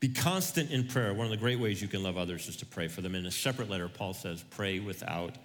Be 0.00 0.08
constant 0.08 0.70
in 0.70 0.88
prayer. 0.88 1.12
One 1.12 1.26
of 1.26 1.30
the 1.30 1.36
great 1.36 1.60
ways 1.60 1.80
you 1.80 1.88
can 1.88 2.02
love 2.02 2.16
others 2.16 2.48
is 2.48 2.56
to 2.58 2.66
pray 2.66 2.88
for 2.88 3.02
them. 3.02 3.14
In 3.14 3.26
a 3.26 3.30
separate 3.30 3.68
letter, 3.68 3.88
Paul 3.88 4.14
says, 4.14 4.42
pray 4.50 4.78
without 4.78 5.36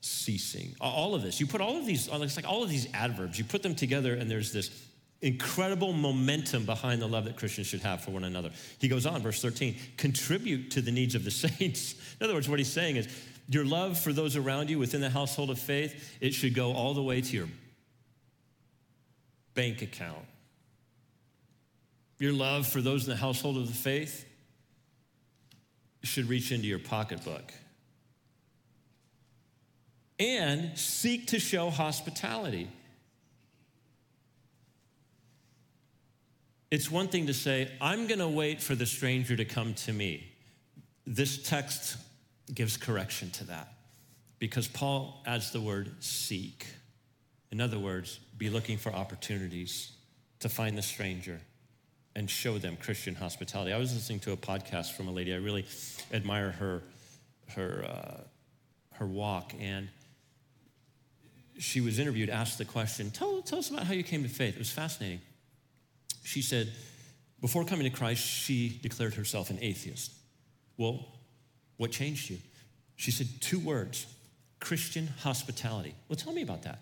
ceasing. 0.00 0.74
All 0.80 1.14
of 1.14 1.22
this, 1.22 1.40
you 1.40 1.46
put 1.46 1.60
all 1.60 1.76
of 1.76 1.86
these, 1.86 2.10
uh, 2.10 2.18
it's 2.22 2.36
like 2.36 2.48
all 2.48 2.62
of 2.62 2.68
these 2.68 2.86
adverbs, 2.92 3.38
you 3.38 3.44
put 3.44 3.62
them 3.62 3.74
together, 3.74 4.14
and 4.14 4.30
there's 4.30 4.52
this 4.52 4.70
incredible 5.22 5.94
momentum 5.94 6.66
behind 6.66 7.00
the 7.00 7.08
love 7.08 7.24
that 7.24 7.36
Christians 7.36 7.66
should 7.66 7.80
have 7.80 8.02
for 8.02 8.10
one 8.10 8.24
another. 8.24 8.50
He 8.78 8.88
goes 8.88 9.06
on, 9.06 9.22
verse 9.22 9.40
13, 9.40 9.76
contribute 9.96 10.70
to 10.72 10.82
the 10.82 10.92
needs 10.92 11.14
of 11.14 11.24
the 11.24 11.30
saints. 11.30 11.94
In 12.20 12.24
other 12.24 12.34
words, 12.34 12.48
what 12.48 12.58
he's 12.58 12.72
saying 12.72 12.96
is, 12.96 13.08
your 13.48 13.64
love 13.64 13.98
for 13.98 14.12
those 14.12 14.36
around 14.36 14.70
you 14.70 14.78
within 14.78 15.00
the 15.00 15.10
household 15.10 15.50
of 15.50 15.58
faith, 15.58 16.16
it 16.20 16.32
should 16.32 16.54
go 16.54 16.72
all 16.72 16.94
the 16.94 17.02
way 17.02 17.20
to 17.20 17.36
your 17.36 17.48
bank 19.54 19.82
account. 19.82 20.24
Your 22.18 22.32
love 22.32 22.66
for 22.66 22.80
those 22.80 23.04
in 23.04 23.10
the 23.10 23.16
household 23.16 23.56
of 23.56 23.66
the 23.66 23.74
faith 23.74 24.24
should 26.02 26.28
reach 26.28 26.52
into 26.52 26.66
your 26.66 26.78
pocketbook. 26.78 27.52
And 30.18 30.78
seek 30.78 31.26
to 31.28 31.40
show 31.40 31.70
hospitality. 31.70 32.68
It's 36.70 36.90
one 36.90 37.08
thing 37.08 37.26
to 37.26 37.34
say, 37.34 37.70
I'm 37.80 38.06
going 38.06 38.20
to 38.20 38.28
wait 38.28 38.60
for 38.60 38.74
the 38.74 38.86
stranger 38.86 39.36
to 39.36 39.44
come 39.44 39.74
to 39.74 39.92
me. 39.92 40.32
This 41.06 41.42
text 41.42 41.96
gives 42.52 42.76
correction 42.76 43.30
to 43.30 43.44
that 43.44 43.72
because 44.38 44.68
Paul 44.68 45.22
adds 45.26 45.52
the 45.52 45.60
word 45.60 45.90
seek. 46.00 46.66
In 47.50 47.60
other 47.60 47.78
words, 47.78 48.18
be 48.36 48.50
looking 48.50 48.76
for 48.76 48.92
opportunities 48.92 49.92
to 50.40 50.48
find 50.48 50.76
the 50.76 50.82
stranger 50.82 51.40
and 52.16 52.28
show 52.28 52.58
them 52.58 52.76
Christian 52.76 53.14
hospitality. 53.14 53.72
I 53.72 53.78
was 53.78 53.94
listening 53.94 54.20
to 54.20 54.32
a 54.32 54.36
podcast 54.36 54.92
from 54.92 55.08
a 55.08 55.12
lady. 55.12 55.32
I 55.32 55.38
really 55.38 55.64
admire 56.12 56.50
her, 56.50 56.82
her, 57.54 57.84
uh, 57.88 58.20
her 58.96 59.06
walk. 59.06 59.54
And 59.58 59.88
she 61.58 61.80
was 61.80 61.98
interviewed, 61.98 62.28
asked 62.28 62.58
the 62.58 62.64
question, 62.64 63.10
tell, 63.10 63.42
tell 63.42 63.58
us 63.58 63.70
about 63.70 63.84
how 63.84 63.94
you 63.94 64.04
came 64.04 64.22
to 64.22 64.28
faith. 64.28 64.56
It 64.56 64.58
was 64.58 64.70
fascinating. 64.70 65.20
She 66.22 66.42
said, 66.42 66.72
before 67.40 67.64
coming 67.64 67.84
to 67.84 67.96
Christ, 67.96 68.24
she 68.24 68.78
declared 68.82 69.14
herself 69.14 69.50
an 69.50 69.58
atheist. 69.60 70.12
Well, 70.76 71.06
what 71.76 71.90
changed 71.90 72.30
you? 72.30 72.38
She 72.96 73.10
said 73.10 73.28
two 73.40 73.58
words 73.58 74.06
Christian 74.60 75.08
hospitality. 75.20 75.94
Well, 76.08 76.16
tell 76.16 76.32
me 76.32 76.42
about 76.42 76.62
that. 76.62 76.78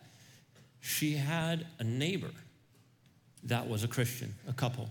She 0.81 1.14
had 1.14 1.66
a 1.78 1.85
neighbor 1.85 2.31
that 3.44 3.68
was 3.68 3.83
a 3.83 3.88
Christian, 3.88 4.35
a 4.48 4.52
couple, 4.52 4.88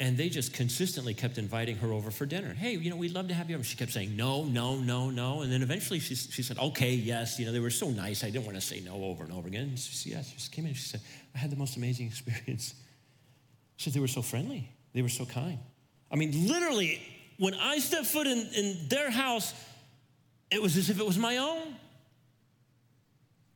and 0.00 0.16
they 0.16 0.28
just 0.28 0.52
consistently 0.52 1.14
kept 1.14 1.38
inviting 1.38 1.76
her 1.76 1.92
over 1.92 2.10
for 2.10 2.26
dinner. 2.26 2.52
Hey, 2.52 2.74
you 2.74 2.90
know, 2.90 2.96
we'd 2.96 3.14
love 3.14 3.28
to 3.28 3.34
have 3.34 3.48
you 3.48 3.56
over. 3.56 3.64
She 3.64 3.76
kept 3.76 3.92
saying 3.92 4.16
no, 4.16 4.44
no, 4.44 4.76
no, 4.76 5.08
no. 5.08 5.42
And 5.42 5.52
then 5.52 5.62
eventually 5.62 5.98
she, 6.00 6.14
she 6.14 6.42
said, 6.42 6.58
okay, 6.58 6.92
yes. 6.92 7.38
You 7.38 7.46
know, 7.46 7.52
they 7.52 7.60
were 7.60 7.70
so 7.70 7.90
nice. 7.90 8.24
I 8.24 8.30
didn't 8.30 8.44
want 8.44 8.56
to 8.56 8.60
say 8.60 8.80
no 8.80 9.02
over 9.04 9.24
and 9.24 9.32
over 9.32 9.46
again. 9.46 9.68
And 9.68 9.78
she 9.78 9.94
said, 9.94 10.12
yes. 10.12 10.28
She 10.28 10.36
just 10.36 10.52
came 10.52 10.66
in. 10.66 10.74
She 10.74 10.82
said, 10.88 11.00
I 11.34 11.38
had 11.38 11.50
the 11.50 11.56
most 11.56 11.76
amazing 11.76 12.06
experience. 12.08 12.74
She 13.76 13.84
said, 13.84 13.94
they 13.94 14.00
were 14.00 14.08
so 14.08 14.22
friendly. 14.22 14.68
They 14.94 15.02
were 15.02 15.08
so 15.08 15.24
kind. 15.24 15.58
I 16.10 16.16
mean, 16.16 16.48
literally, 16.48 17.00
when 17.38 17.54
I 17.54 17.78
stepped 17.78 18.06
foot 18.06 18.26
in, 18.26 18.38
in 18.54 18.88
their 18.88 19.10
house, 19.10 19.54
it 20.50 20.62
was 20.62 20.76
as 20.76 20.90
if 20.90 21.00
it 21.00 21.06
was 21.06 21.18
my 21.18 21.38
own. 21.38 21.74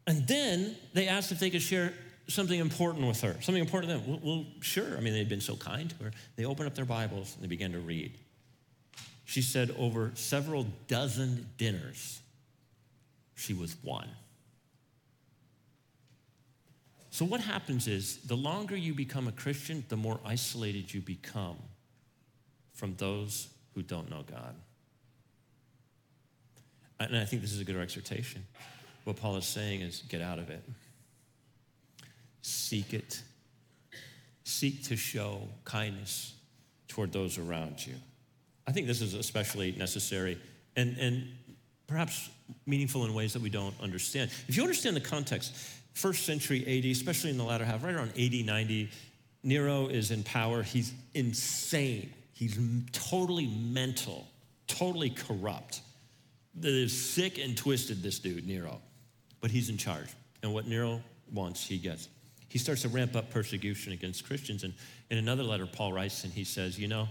And 0.06 0.26
then 0.26 0.76
they 0.94 1.06
asked 1.06 1.32
if 1.32 1.38
they 1.38 1.50
could 1.50 1.62
share 1.62 1.92
something 2.28 2.58
important 2.58 3.06
with 3.06 3.20
her, 3.20 3.36
something 3.40 3.62
important 3.62 3.92
to 3.92 3.98
them. 3.98 4.08
Well, 4.08 4.20
well, 4.22 4.46
sure. 4.60 4.96
I 4.96 5.00
mean, 5.00 5.12
they'd 5.12 5.28
been 5.28 5.40
so 5.40 5.56
kind 5.56 5.90
to 5.90 6.04
her. 6.04 6.12
They 6.36 6.44
opened 6.44 6.66
up 6.66 6.74
their 6.74 6.84
Bibles 6.84 7.34
and 7.34 7.44
they 7.44 7.48
began 7.48 7.72
to 7.72 7.78
read. 7.78 8.12
She 9.24 9.42
said 9.42 9.74
over 9.78 10.12
several 10.14 10.66
dozen 10.86 11.46
dinners, 11.58 12.20
she 13.34 13.52
was 13.52 13.76
one. 13.82 14.08
So, 17.10 17.24
what 17.24 17.40
happens 17.40 17.86
is 17.88 18.18
the 18.18 18.36
longer 18.36 18.76
you 18.76 18.94
become 18.94 19.28
a 19.28 19.32
Christian, 19.32 19.84
the 19.88 19.96
more 19.96 20.20
isolated 20.24 20.94
you 20.94 21.00
become 21.00 21.56
from 22.72 22.94
those 22.96 23.48
who 23.78 23.82
don't 23.84 24.10
know 24.10 24.24
God. 24.28 24.56
And 26.98 27.16
I 27.16 27.24
think 27.24 27.42
this 27.42 27.52
is 27.52 27.60
a 27.60 27.64
good 27.64 27.76
exhortation. 27.76 28.44
What 29.04 29.14
Paul 29.14 29.36
is 29.36 29.46
saying 29.46 29.82
is 29.82 30.02
get 30.08 30.20
out 30.20 30.40
of 30.40 30.50
it, 30.50 30.64
seek 32.42 32.92
it, 32.92 33.22
seek 34.42 34.82
to 34.86 34.96
show 34.96 35.42
kindness 35.64 36.34
toward 36.88 37.12
those 37.12 37.38
around 37.38 37.86
you. 37.86 37.94
I 38.66 38.72
think 38.72 38.88
this 38.88 39.00
is 39.00 39.14
especially 39.14 39.70
necessary 39.78 40.40
and, 40.74 40.96
and 40.98 41.28
perhaps 41.86 42.30
meaningful 42.66 43.04
in 43.04 43.14
ways 43.14 43.32
that 43.34 43.42
we 43.42 43.48
don't 43.48 43.80
understand. 43.80 44.32
If 44.48 44.56
you 44.56 44.64
understand 44.64 44.96
the 44.96 45.00
context, 45.00 45.54
first 45.92 46.26
century 46.26 46.64
AD, 46.66 46.84
especially 46.86 47.30
in 47.30 47.38
the 47.38 47.44
latter 47.44 47.64
half, 47.64 47.84
right 47.84 47.94
around 47.94 48.10
AD 48.18 48.44
90, 48.44 48.90
Nero 49.44 49.86
is 49.86 50.10
in 50.10 50.24
power. 50.24 50.64
He's 50.64 50.92
insane. 51.14 52.12
He's 52.38 52.56
totally 52.92 53.48
mental, 53.48 54.28
totally 54.68 55.10
corrupt. 55.10 55.80
That 56.60 56.72
is 56.72 56.96
sick 56.96 57.36
and 57.36 57.56
twisted, 57.56 58.00
this 58.00 58.20
dude, 58.20 58.46
Nero. 58.46 58.80
But 59.40 59.50
he's 59.50 59.70
in 59.70 59.76
charge. 59.76 60.06
And 60.44 60.54
what 60.54 60.68
Nero 60.68 61.02
wants, 61.32 61.66
he 61.66 61.78
gets. 61.78 62.08
He 62.48 62.60
starts 62.60 62.82
to 62.82 62.90
ramp 62.90 63.16
up 63.16 63.30
persecution 63.30 63.92
against 63.92 64.24
Christians. 64.24 64.62
And 64.62 64.72
in 65.10 65.18
another 65.18 65.42
letter, 65.42 65.66
Paul 65.66 65.92
writes 65.92 66.22
and 66.22 66.32
he 66.32 66.44
says, 66.44 66.78
You 66.78 66.86
know, 66.86 67.08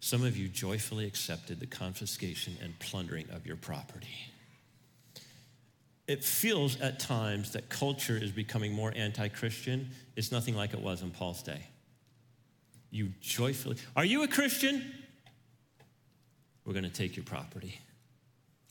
some 0.00 0.22
of 0.22 0.36
you 0.36 0.48
joyfully 0.48 1.06
accepted 1.06 1.58
the 1.58 1.66
confiscation 1.66 2.58
and 2.62 2.78
plundering 2.78 3.30
of 3.30 3.46
your 3.46 3.56
property. 3.56 4.32
It 6.06 6.22
feels 6.22 6.78
at 6.78 7.00
times 7.00 7.52
that 7.52 7.70
culture 7.70 8.18
is 8.18 8.32
becoming 8.32 8.74
more 8.74 8.92
anti 8.94 9.28
Christian. 9.28 9.92
It's 10.14 10.30
nothing 10.30 10.54
like 10.54 10.74
it 10.74 10.80
was 10.82 11.00
in 11.00 11.10
Paul's 11.10 11.42
day. 11.42 11.62
You 12.92 13.08
joyfully, 13.22 13.78
are 13.96 14.04
you 14.04 14.22
a 14.22 14.28
Christian? 14.28 14.84
We're 16.64 16.74
going 16.74 16.84
to 16.84 16.90
take 16.90 17.16
your 17.16 17.24
property. 17.24 17.78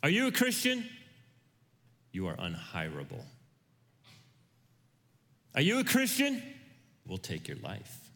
Are 0.04 0.10
you 0.10 0.28
a 0.28 0.32
Christian? 0.32 0.86
You 2.12 2.28
are 2.28 2.36
unhirable. 2.36 3.26
Are 5.56 5.62
you 5.62 5.80
a 5.80 5.84
Christian? 5.84 6.42
We'll 7.08 7.18
take 7.18 7.48
your 7.48 7.58
life. 7.64 8.12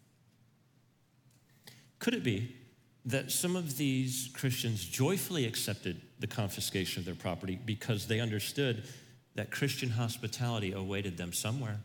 Could 1.98 2.14
it 2.14 2.24
be 2.24 2.56
that 3.06 3.32
some 3.32 3.56
of 3.56 3.76
these 3.78 4.30
Christians 4.34 4.86
joyfully 4.86 5.46
accepted 5.46 6.00
the 6.20 6.28
confiscation 6.28 7.02
of 7.02 7.06
their 7.06 7.16
property 7.16 7.60
because 7.66 8.06
they 8.06 8.20
understood 8.20 8.84
that 9.34 9.50
Christian 9.50 9.90
hospitality 9.90 10.72
awaited 10.72 11.18
them 11.18 11.34
somewhere? 11.34 11.80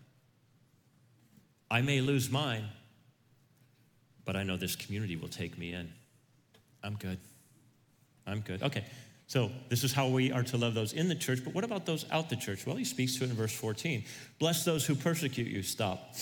I 1.71 1.81
may 1.81 2.03
lose 2.03 2.31
mine, 2.31 2.65
but 4.31 4.37
I 4.37 4.45
know 4.45 4.57
this 4.57 4.77
community 4.77 5.16
will 5.16 5.27
take 5.27 5.59
me 5.59 5.73
in. 5.73 5.90
I'm 6.85 6.95
good. 6.95 7.19
I'm 8.29 8.38
good. 8.38 8.62
Okay, 8.62 8.85
so 9.27 9.51
this 9.69 9.83
is 9.83 9.93
how 9.93 10.07
we 10.07 10.31
are 10.31 10.45
to 10.45 10.57
love 10.57 10.73
those 10.73 10.93
in 10.93 11.09
the 11.09 11.16
church, 11.16 11.40
but 11.43 11.53
what 11.53 11.64
about 11.64 11.85
those 11.85 12.07
out 12.12 12.31
the 12.31 12.37
church? 12.37 12.64
Well, 12.64 12.77
he 12.77 12.85
speaks 12.85 13.16
to 13.16 13.25
it 13.25 13.31
in 13.31 13.35
verse 13.35 13.53
14. 13.53 14.05
Bless 14.38 14.64
those 14.64 14.87
who 14.87 14.95
persecute 14.95 15.49
you. 15.49 15.64
Stop. 15.64 16.14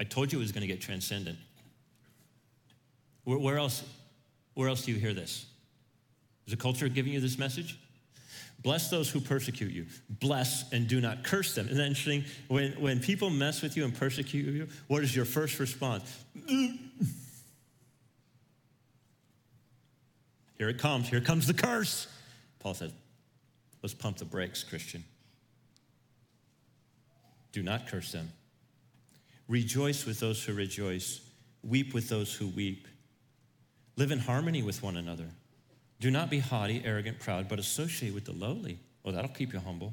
I 0.00 0.02
told 0.02 0.32
you 0.32 0.40
it 0.40 0.42
was 0.42 0.50
going 0.50 0.62
to 0.62 0.66
get 0.66 0.80
transcendent. 0.80 1.38
Where, 3.22 3.38
where, 3.38 3.56
else? 3.56 3.84
Where 4.54 4.68
else 4.68 4.84
do 4.84 4.90
you 4.90 4.98
hear 4.98 5.14
this? 5.14 5.46
Is 6.48 6.50
the 6.50 6.56
culture 6.56 6.88
giving 6.88 7.12
you 7.12 7.20
this 7.20 7.38
message? 7.38 7.78
Bless 8.64 8.88
those 8.88 9.08
who 9.10 9.20
persecute 9.20 9.70
you. 9.72 9.86
Bless 10.08 10.72
and 10.72 10.88
do 10.88 10.98
not 11.00 11.22
curse 11.22 11.54
them. 11.54 11.66
Isn't 11.66 11.78
that 11.78 11.86
interesting? 11.86 12.24
When, 12.48 12.72
when 12.80 12.98
people 12.98 13.28
mess 13.28 13.60
with 13.60 13.76
you 13.76 13.84
and 13.84 13.94
persecute 13.94 14.52
you, 14.52 14.68
what 14.88 15.04
is 15.04 15.14
your 15.14 15.26
first 15.26 15.60
response? 15.60 16.24
Here 20.56 20.70
it 20.70 20.78
comes. 20.78 21.08
Here 21.08 21.20
comes 21.20 21.46
the 21.46 21.52
curse. 21.52 22.08
Paul 22.58 22.72
says, 22.72 22.90
let's 23.82 23.92
pump 23.92 24.16
the 24.16 24.24
brakes, 24.24 24.64
Christian. 24.64 25.04
Do 27.52 27.62
not 27.62 27.86
curse 27.86 28.12
them. 28.12 28.32
Rejoice 29.46 30.06
with 30.06 30.20
those 30.20 30.42
who 30.42 30.54
rejoice. 30.54 31.20
Weep 31.62 31.92
with 31.92 32.08
those 32.08 32.32
who 32.32 32.48
weep. 32.48 32.88
Live 33.96 34.10
in 34.10 34.20
harmony 34.20 34.62
with 34.62 34.82
one 34.82 34.96
another. 34.96 35.28
Do 36.00 36.10
not 36.10 36.30
be 36.30 36.38
haughty, 36.38 36.82
arrogant, 36.84 37.18
proud, 37.18 37.48
but 37.48 37.58
associate 37.58 38.14
with 38.14 38.24
the 38.24 38.32
lowly. 38.32 38.78
Well, 39.02 39.14
that'll 39.14 39.30
keep 39.30 39.52
you 39.52 39.60
humble. 39.60 39.92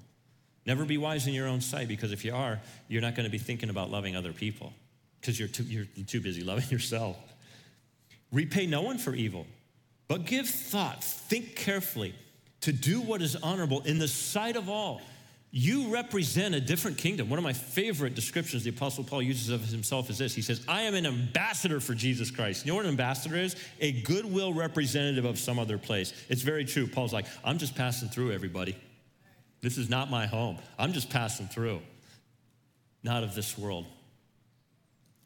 Never 0.65 0.85
be 0.85 0.97
wise 0.97 1.27
in 1.27 1.33
your 1.33 1.47
own 1.47 1.61
sight, 1.61 1.87
because 1.87 2.11
if 2.11 2.23
you 2.23 2.33
are, 2.33 2.59
you're 2.87 3.01
not 3.01 3.15
going 3.15 3.25
to 3.25 3.31
be 3.31 3.37
thinking 3.37 3.69
about 3.69 3.89
loving 3.89 4.15
other 4.15 4.33
people 4.33 4.73
because 5.19 5.39
you're 5.39 5.47
too, 5.47 5.63
you're 5.63 5.85
too 6.05 6.21
busy 6.21 6.43
loving 6.43 6.67
yourself. 6.69 7.17
Repay 8.31 8.65
no 8.65 8.81
one 8.81 8.97
for 8.97 9.13
evil. 9.13 9.45
But 10.07 10.25
give 10.25 10.47
thought, 10.47 11.03
think 11.03 11.55
carefully 11.55 12.15
to 12.61 12.71
do 12.71 13.01
what 13.01 13.21
is 13.21 13.35
honorable 13.37 13.81
in 13.81 13.97
the 13.97 14.07
sight 14.07 14.55
of 14.55 14.69
all. 14.69 15.01
You 15.53 15.93
represent 15.93 16.55
a 16.55 16.61
different 16.61 16.97
kingdom. 16.97 17.29
One 17.29 17.37
of 17.37 17.43
my 17.43 17.51
favorite 17.51 18.15
descriptions 18.15 18.63
the 18.63 18.69
Apostle 18.69 19.03
Paul 19.03 19.21
uses 19.21 19.49
of 19.49 19.61
himself 19.65 20.09
is 20.09 20.17
this 20.17 20.33
He 20.33 20.41
says, 20.41 20.63
I 20.65 20.83
am 20.83 20.95
an 20.95 21.05
ambassador 21.05 21.81
for 21.81 21.93
Jesus 21.93 22.31
Christ. 22.31 22.65
You 22.65 22.71
know 22.71 22.77
what 22.77 22.85
an 22.85 22.91
ambassador 22.91 23.35
is? 23.35 23.57
A 23.81 23.91
goodwill 24.01 24.53
representative 24.53 25.25
of 25.25 25.37
some 25.37 25.59
other 25.59 25.77
place. 25.77 26.13
It's 26.29 26.41
very 26.41 26.63
true. 26.63 26.87
Paul's 26.87 27.11
like, 27.11 27.25
I'm 27.43 27.57
just 27.57 27.75
passing 27.75 28.07
through, 28.07 28.31
everybody. 28.31 28.77
This 29.59 29.77
is 29.77 29.89
not 29.89 30.09
my 30.09 30.25
home. 30.25 30.57
I'm 30.79 30.93
just 30.93 31.09
passing 31.09 31.47
through, 31.47 31.81
not 33.03 33.23
of 33.23 33.35
this 33.35 33.57
world. 33.57 33.85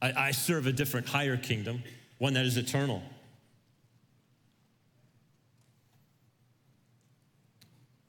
I, 0.01 0.11
I 0.13 0.31
serve 0.31 0.65
a 0.65 0.71
different, 0.71 1.07
higher 1.07 1.37
kingdom, 1.37 1.83
one 2.17 2.33
that 2.33 2.45
is 2.45 2.57
eternal. 2.57 3.03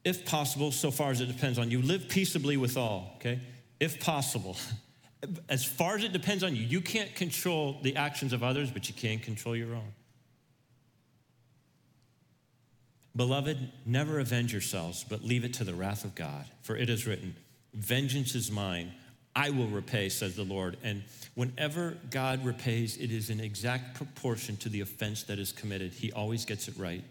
If 0.06 0.24
possible, 0.24 0.70
so 0.70 0.92
far 0.92 1.10
as 1.10 1.20
it 1.20 1.26
depends 1.26 1.58
on 1.58 1.68
you, 1.68 1.82
live 1.82 2.08
peaceably 2.08 2.56
with 2.56 2.76
all, 2.76 3.14
okay? 3.16 3.40
If 3.80 3.98
possible. 3.98 4.56
As 5.48 5.64
far 5.64 5.96
as 5.96 6.04
it 6.04 6.12
depends 6.12 6.44
on 6.44 6.54
you, 6.54 6.62
you 6.62 6.80
can't 6.80 7.12
control 7.16 7.78
the 7.82 7.96
actions 7.96 8.32
of 8.32 8.44
others, 8.44 8.70
but 8.70 8.86
you 8.86 8.94
can 8.94 9.18
control 9.18 9.56
your 9.56 9.74
own. 9.74 9.92
Beloved, 13.16 13.72
never 13.84 14.20
avenge 14.20 14.52
yourselves, 14.52 15.04
but 15.08 15.24
leave 15.24 15.44
it 15.44 15.54
to 15.54 15.64
the 15.64 15.74
wrath 15.74 16.04
of 16.04 16.14
God. 16.14 16.44
For 16.62 16.76
it 16.76 16.88
is 16.88 17.04
written, 17.04 17.34
Vengeance 17.74 18.36
is 18.36 18.48
mine, 18.48 18.92
I 19.34 19.50
will 19.50 19.66
repay, 19.66 20.08
says 20.08 20.36
the 20.36 20.44
Lord. 20.44 20.76
And 20.84 21.02
whenever 21.34 21.96
God 22.10 22.44
repays, 22.44 22.96
it 22.98 23.10
is 23.10 23.28
in 23.28 23.40
exact 23.40 23.96
proportion 23.96 24.56
to 24.58 24.68
the 24.68 24.82
offense 24.82 25.24
that 25.24 25.40
is 25.40 25.50
committed. 25.50 25.92
He 25.92 26.12
always 26.12 26.44
gets 26.44 26.68
it 26.68 26.74
right. 26.78 27.02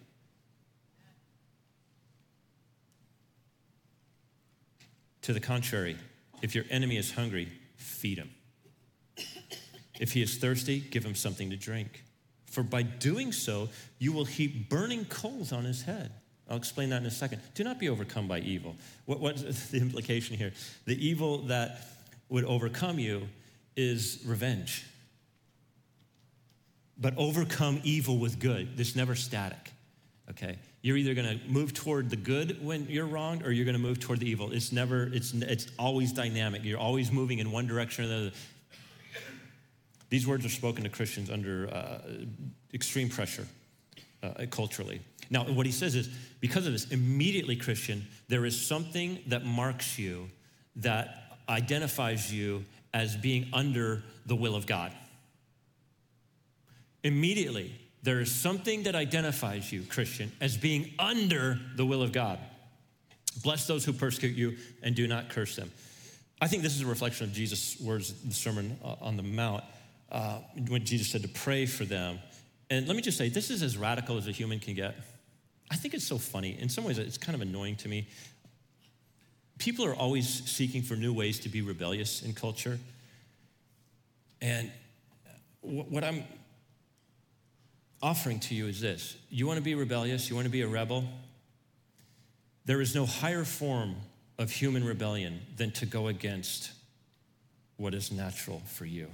To 5.25 5.33
the 5.33 5.39
contrary, 5.39 5.97
if 6.43 6.53
your 6.53 6.65
enemy 6.69 6.97
is 6.97 7.11
hungry, 7.11 7.51
feed 7.77 8.19
him. 8.19 8.29
If 9.99 10.11
he 10.11 10.21
is 10.21 10.37
thirsty, 10.37 10.79
give 10.79 11.03
him 11.03 11.15
something 11.15 11.49
to 11.49 11.57
drink. 11.57 12.03
For 12.45 12.61
by 12.61 12.83
doing 12.83 13.31
so, 13.31 13.69
you 13.97 14.13
will 14.13 14.25
heap 14.25 14.69
burning 14.69 15.03
coals 15.05 15.51
on 15.51 15.63
his 15.63 15.81
head. 15.81 16.11
I'll 16.47 16.57
explain 16.57 16.91
that 16.91 17.01
in 17.01 17.07
a 17.07 17.11
second. 17.11 17.41
Do 17.55 17.63
not 17.63 17.79
be 17.79 17.89
overcome 17.89 18.27
by 18.27 18.41
evil. 18.41 18.75
What, 19.05 19.19
what's 19.19 19.69
the 19.71 19.79
implication 19.79 20.37
here? 20.37 20.53
The 20.85 21.03
evil 21.03 21.39
that 21.47 21.87
would 22.29 22.45
overcome 22.45 22.99
you 22.99 23.27
is 23.75 24.21
revenge. 24.27 24.85
But 26.99 27.17
overcome 27.17 27.81
evil 27.83 28.19
with 28.19 28.37
good. 28.37 28.77
This 28.77 28.95
never 28.95 29.15
static, 29.15 29.71
okay? 30.29 30.59
You're 30.85 30.97
either 30.97 31.15
going 31.15 31.39
to 31.39 31.43
move 31.47 31.73
toward 31.73 32.11
the 32.11 32.15
good 32.15 32.63
when 32.63 32.85
you're 32.87 33.07
wronged 33.07 33.43
or 33.43 33.51
you're 33.51 33.65
going 33.65 33.73
to 33.73 33.81
move 33.81 33.99
toward 33.99 34.19
the 34.19 34.29
evil. 34.29 34.51
It's 34.51 34.71
never, 34.71 35.05
it's, 35.11 35.33
it's 35.33 35.65
always 35.79 36.13
dynamic. 36.13 36.63
You're 36.63 36.77
always 36.77 37.11
moving 37.11 37.39
in 37.39 37.51
one 37.51 37.65
direction 37.65 38.05
or 38.05 38.07
the 38.07 38.15
other. 38.15 38.31
These 40.11 40.27
words 40.27 40.45
are 40.45 40.49
spoken 40.49 40.83
to 40.83 40.89
Christians 40.91 41.31
under 41.31 41.73
uh, 41.73 42.01
extreme 42.71 43.09
pressure 43.09 43.47
uh, 44.21 44.45
culturally. 44.51 45.01
Now, 45.31 45.45
what 45.45 45.65
he 45.65 45.71
says 45.71 45.95
is 45.95 46.07
because 46.39 46.67
of 46.67 46.73
this, 46.73 46.91
immediately, 46.91 47.55
Christian, 47.55 48.05
there 48.27 48.45
is 48.45 48.55
something 48.63 49.23
that 49.25 49.43
marks 49.43 49.97
you, 49.97 50.29
that 50.75 51.39
identifies 51.49 52.31
you 52.31 52.63
as 52.93 53.15
being 53.15 53.49
under 53.53 54.03
the 54.27 54.35
will 54.35 54.55
of 54.55 54.67
God. 54.67 54.91
Immediately, 57.03 57.73
there 58.05 58.21
is 58.21 58.33
something 58.33 58.83
that 58.83 58.93
identifies 58.93 59.71
you, 59.71 59.81
Christian, 59.81 60.31
as 60.39 60.55
being 60.55 60.93
under 60.99 61.59
the 61.75 61.83
will 61.83 62.03
of 62.03 62.11
God. 62.11 62.37
Bless 63.41 63.65
those 63.65 63.83
who 63.83 63.93
persecute 63.93 64.35
you 64.35 64.57
and 64.83 64.95
do 64.95 65.07
not 65.07 65.29
curse 65.29 65.55
them. 65.55 65.71
I 66.39 66.47
think 66.47 66.61
this 66.61 66.75
is 66.75 66.81
a 66.81 66.85
reflection 66.85 67.25
of 67.25 67.33
Jesus' 67.33 67.79
words, 67.81 68.13
the 68.13 68.33
Sermon 68.33 68.77
uh, 68.83 68.95
on 69.01 69.17
the 69.17 69.23
Mount, 69.23 69.63
uh, 70.11 70.37
when 70.67 70.85
Jesus 70.85 71.09
said 71.09 71.23
to 71.23 71.27
pray 71.27 71.65
for 71.65 71.83
them. 71.83 72.19
And 72.69 72.87
let 72.87 72.95
me 72.95 73.01
just 73.01 73.17
say, 73.17 73.29
this 73.29 73.49
is 73.49 73.63
as 73.63 73.75
radical 73.75 74.17
as 74.17 74.27
a 74.27 74.31
human 74.31 74.59
can 74.59 74.75
get. 74.75 74.95
I 75.71 75.75
think 75.75 75.95
it's 75.95 76.05
so 76.05 76.19
funny. 76.19 76.59
In 76.59 76.69
some 76.69 76.83
ways, 76.83 76.99
it's 76.99 77.17
kind 77.17 77.35
of 77.35 77.41
annoying 77.41 77.75
to 77.77 77.87
me. 77.87 78.07
People 79.57 79.83
are 79.83 79.95
always 79.95 80.27
seeking 80.27 80.83
for 80.83 80.95
new 80.95 81.13
ways 81.13 81.39
to 81.39 81.49
be 81.49 81.63
rebellious 81.63 82.21
in 82.21 82.33
culture. 82.33 82.77
And 84.41 84.71
what 85.61 86.03
I'm 86.03 86.23
offering 88.01 88.39
to 88.39 88.55
you 88.55 88.67
is 88.67 88.81
this 88.81 89.17
you 89.29 89.47
want 89.47 89.57
to 89.57 89.63
be 89.63 89.75
rebellious, 89.75 90.29
you 90.29 90.35
want 90.35 90.45
to 90.45 90.51
be 90.51 90.61
a 90.61 90.67
rebel? 90.67 91.05
There 92.65 92.81
is 92.81 92.95
no 92.95 93.05
higher 93.05 93.43
form 93.43 93.95
of 94.37 94.51
human 94.51 94.83
rebellion 94.83 95.39
than 95.55 95.71
to 95.71 95.85
go 95.85 96.07
against 96.07 96.71
what 97.77 97.93
is 97.93 98.11
natural 98.11 98.61
for 98.65 98.85
you. 98.85 99.07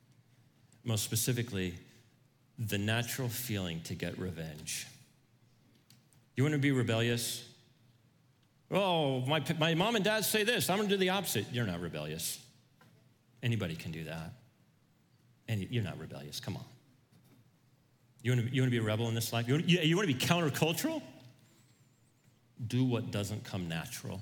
Most 0.84 1.02
specifically, 1.02 1.74
the 2.58 2.78
natural 2.78 3.28
feeling 3.28 3.80
to 3.82 3.94
get 3.94 4.18
revenge. 4.18 4.86
You 6.36 6.44
want 6.44 6.52
to 6.52 6.58
be 6.58 6.70
rebellious? 6.70 7.44
Oh, 8.70 9.20
my, 9.20 9.42
my 9.58 9.74
mom 9.74 9.96
and 9.96 10.04
dad 10.04 10.24
say 10.24 10.44
this. 10.44 10.68
I'm 10.68 10.76
going 10.76 10.88
to 10.88 10.94
do 10.94 10.98
the 10.98 11.10
opposite. 11.10 11.46
You're 11.52 11.66
not 11.66 11.80
rebellious. 11.80 12.38
Anybody 13.42 13.74
can 13.74 13.90
do 13.90 14.04
that. 14.04 14.32
And 15.48 15.66
you're 15.70 15.84
not 15.84 15.98
rebellious. 15.98 16.40
Come 16.40 16.56
on. 16.56 16.64
You 18.26 18.32
want 18.32 18.48
to, 18.48 18.54
you 18.56 18.60
want 18.60 18.72
to 18.72 18.80
be 18.80 18.82
a 18.82 18.82
rebel 18.82 19.06
in 19.06 19.14
this 19.14 19.32
life? 19.32 19.46
You 19.46 19.54
want, 19.54 19.68
you, 19.68 19.78
you 19.78 19.96
want 19.96 20.08
to 20.08 20.12
be 20.12 20.18
countercultural? 20.18 21.00
Do 22.66 22.82
what 22.82 23.12
doesn't 23.12 23.44
come 23.44 23.68
natural. 23.68 24.20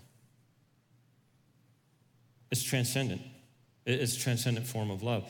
It's 2.50 2.62
transcendent. 2.62 3.22
It's 3.86 4.14
transcendent 4.14 4.66
form 4.66 4.90
of 4.90 5.02
love. 5.02 5.24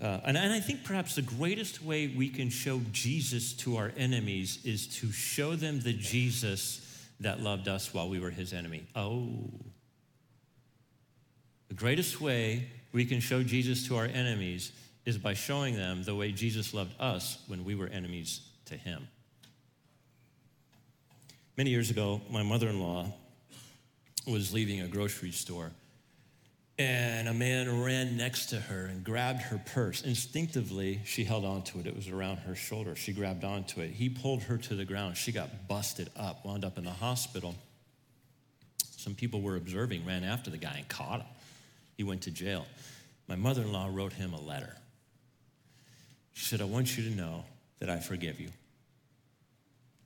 Uh, 0.00 0.20
and, 0.24 0.36
and 0.36 0.52
I 0.52 0.60
think 0.60 0.84
perhaps 0.84 1.16
the 1.16 1.22
greatest 1.22 1.82
way 1.82 2.14
we 2.16 2.28
can 2.28 2.48
show 2.48 2.80
Jesus 2.92 3.54
to 3.54 3.76
our 3.76 3.90
enemies 3.96 4.60
is 4.64 4.86
to 4.98 5.10
show 5.10 5.56
them 5.56 5.80
the 5.80 5.92
Jesus 5.92 7.08
that 7.18 7.40
loved 7.40 7.66
us 7.66 7.92
while 7.92 8.08
we 8.08 8.20
were 8.20 8.30
his 8.30 8.52
enemy. 8.52 8.84
Oh. 8.94 9.32
The 11.66 11.74
greatest 11.74 12.20
way 12.20 12.68
we 12.92 13.04
can 13.04 13.18
show 13.18 13.42
Jesus 13.42 13.88
to 13.88 13.96
our 13.96 14.06
enemies 14.06 14.70
is 15.04 15.18
by 15.18 15.34
showing 15.34 15.76
them 15.76 16.02
the 16.04 16.14
way 16.14 16.32
Jesus 16.32 16.72
loved 16.72 16.94
us 17.00 17.38
when 17.46 17.64
we 17.64 17.74
were 17.74 17.88
enemies 17.88 18.40
to 18.66 18.76
him. 18.76 19.08
Many 21.56 21.70
years 21.70 21.90
ago, 21.90 22.20
my 22.30 22.42
mother 22.42 22.68
in 22.68 22.80
law 22.80 23.12
was 24.26 24.52
leaving 24.52 24.80
a 24.80 24.88
grocery 24.88 25.32
store 25.32 25.72
and 26.78 27.28
a 27.28 27.34
man 27.34 27.82
ran 27.82 28.16
next 28.16 28.46
to 28.46 28.56
her 28.56 28.86
and 28.86 29.04
grabbed 29.04 29.42
her 29.42 29.62
purse. 29.72 30.02
Instinctively, 30.02 31.00
she 31.04 31.22
held 31.22 31.44
onto 31.44 31.78
it. 31.78 31.86
It 31.86 31.94
was 31.94 32.08
around 32.08 32.38
her 32.38 32.54
shoulder. 32.54 32.96
She 32.96 33.12
grabbed 33.12 33.44
onto 33.44 33.80
it. 33.80 33.90
He 33.90 34.08
pulled 34.08 34.42
her 34.44 34.56
to 34.56 34.74
the 34.74 34.84
ground. 34.84 35.16
She 35.16 35.32
got 35.32 35.68
busted 35.68 36.10
up, 36.16 36.44
wound 36.44 36.64
up 36.64 36.78
in 36.78 36.84
the 36.84 36.90
hospital. 36.90 37.54
Some 38.96 39.14
people 39.14 39.42
were 39.42 39.56
observing, 39.56 40.06
ran 40.06 40.24
after 40.24 40.50
the 40.50 40.56
guy 40.56 40.74
and 40.78 40.88
caught 40.88 41.20
him. 41.20 41.28
He 41.96 42.04
went 42.04 42.22
to 42.22 42.30
jail. 42.30 42.66
My 43.28 43.36
mother 43.36 43.62
in 43.62 43.72
law 43.72 43.88
wrote 43.92 44.14
him 44.14 44.32
a 44.32 44.40
letter. 44.40 44.76
She 46.32 46.46
said, 46.46 46.60
I 46.60 46.64
want 46.64 46.96
you 46.96 47.04
to 47.10 47.16
know 47.16 47.44
that 47.78 47.90
I 47.90 47.98
forgive 47.98 48.40
you. 48.40 48.48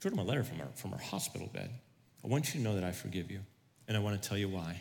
She 0.00 0.08
wrote 0.08 0.14
him 0.14 0.18
a 0.18 0.24
letter 0.24 0.44
from 0.44 0.58
her, 0.58 0.68
from 0.74 0.92
her 0.92 0.98
hospital 0.98 1.48
bed. 1.52 1.70
I 2.24 2.28
want 2.28 2.46
you 2.46 2.60
to 2.60 2.64
know 2.64 2.74
that 2.74 2.84
I 2.84 2.92
forgive 2.92 3.30
you, 3.30 3.40
and 3.86 3.96
I 3.96 4.00
want 4.00 4.20
to 4.20 4.28
tell 4.28 4.38
you 4.38 4.48
why. 4.48 4.80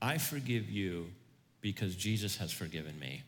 I 0.00 0.18
forgive 0.18 0.70
you 0.70 1.06
because 1.60 1.94
Jesus 1.94 2.36
has 2.38 2.52
forgiven 2.52 2.98
me. 2.98 3.22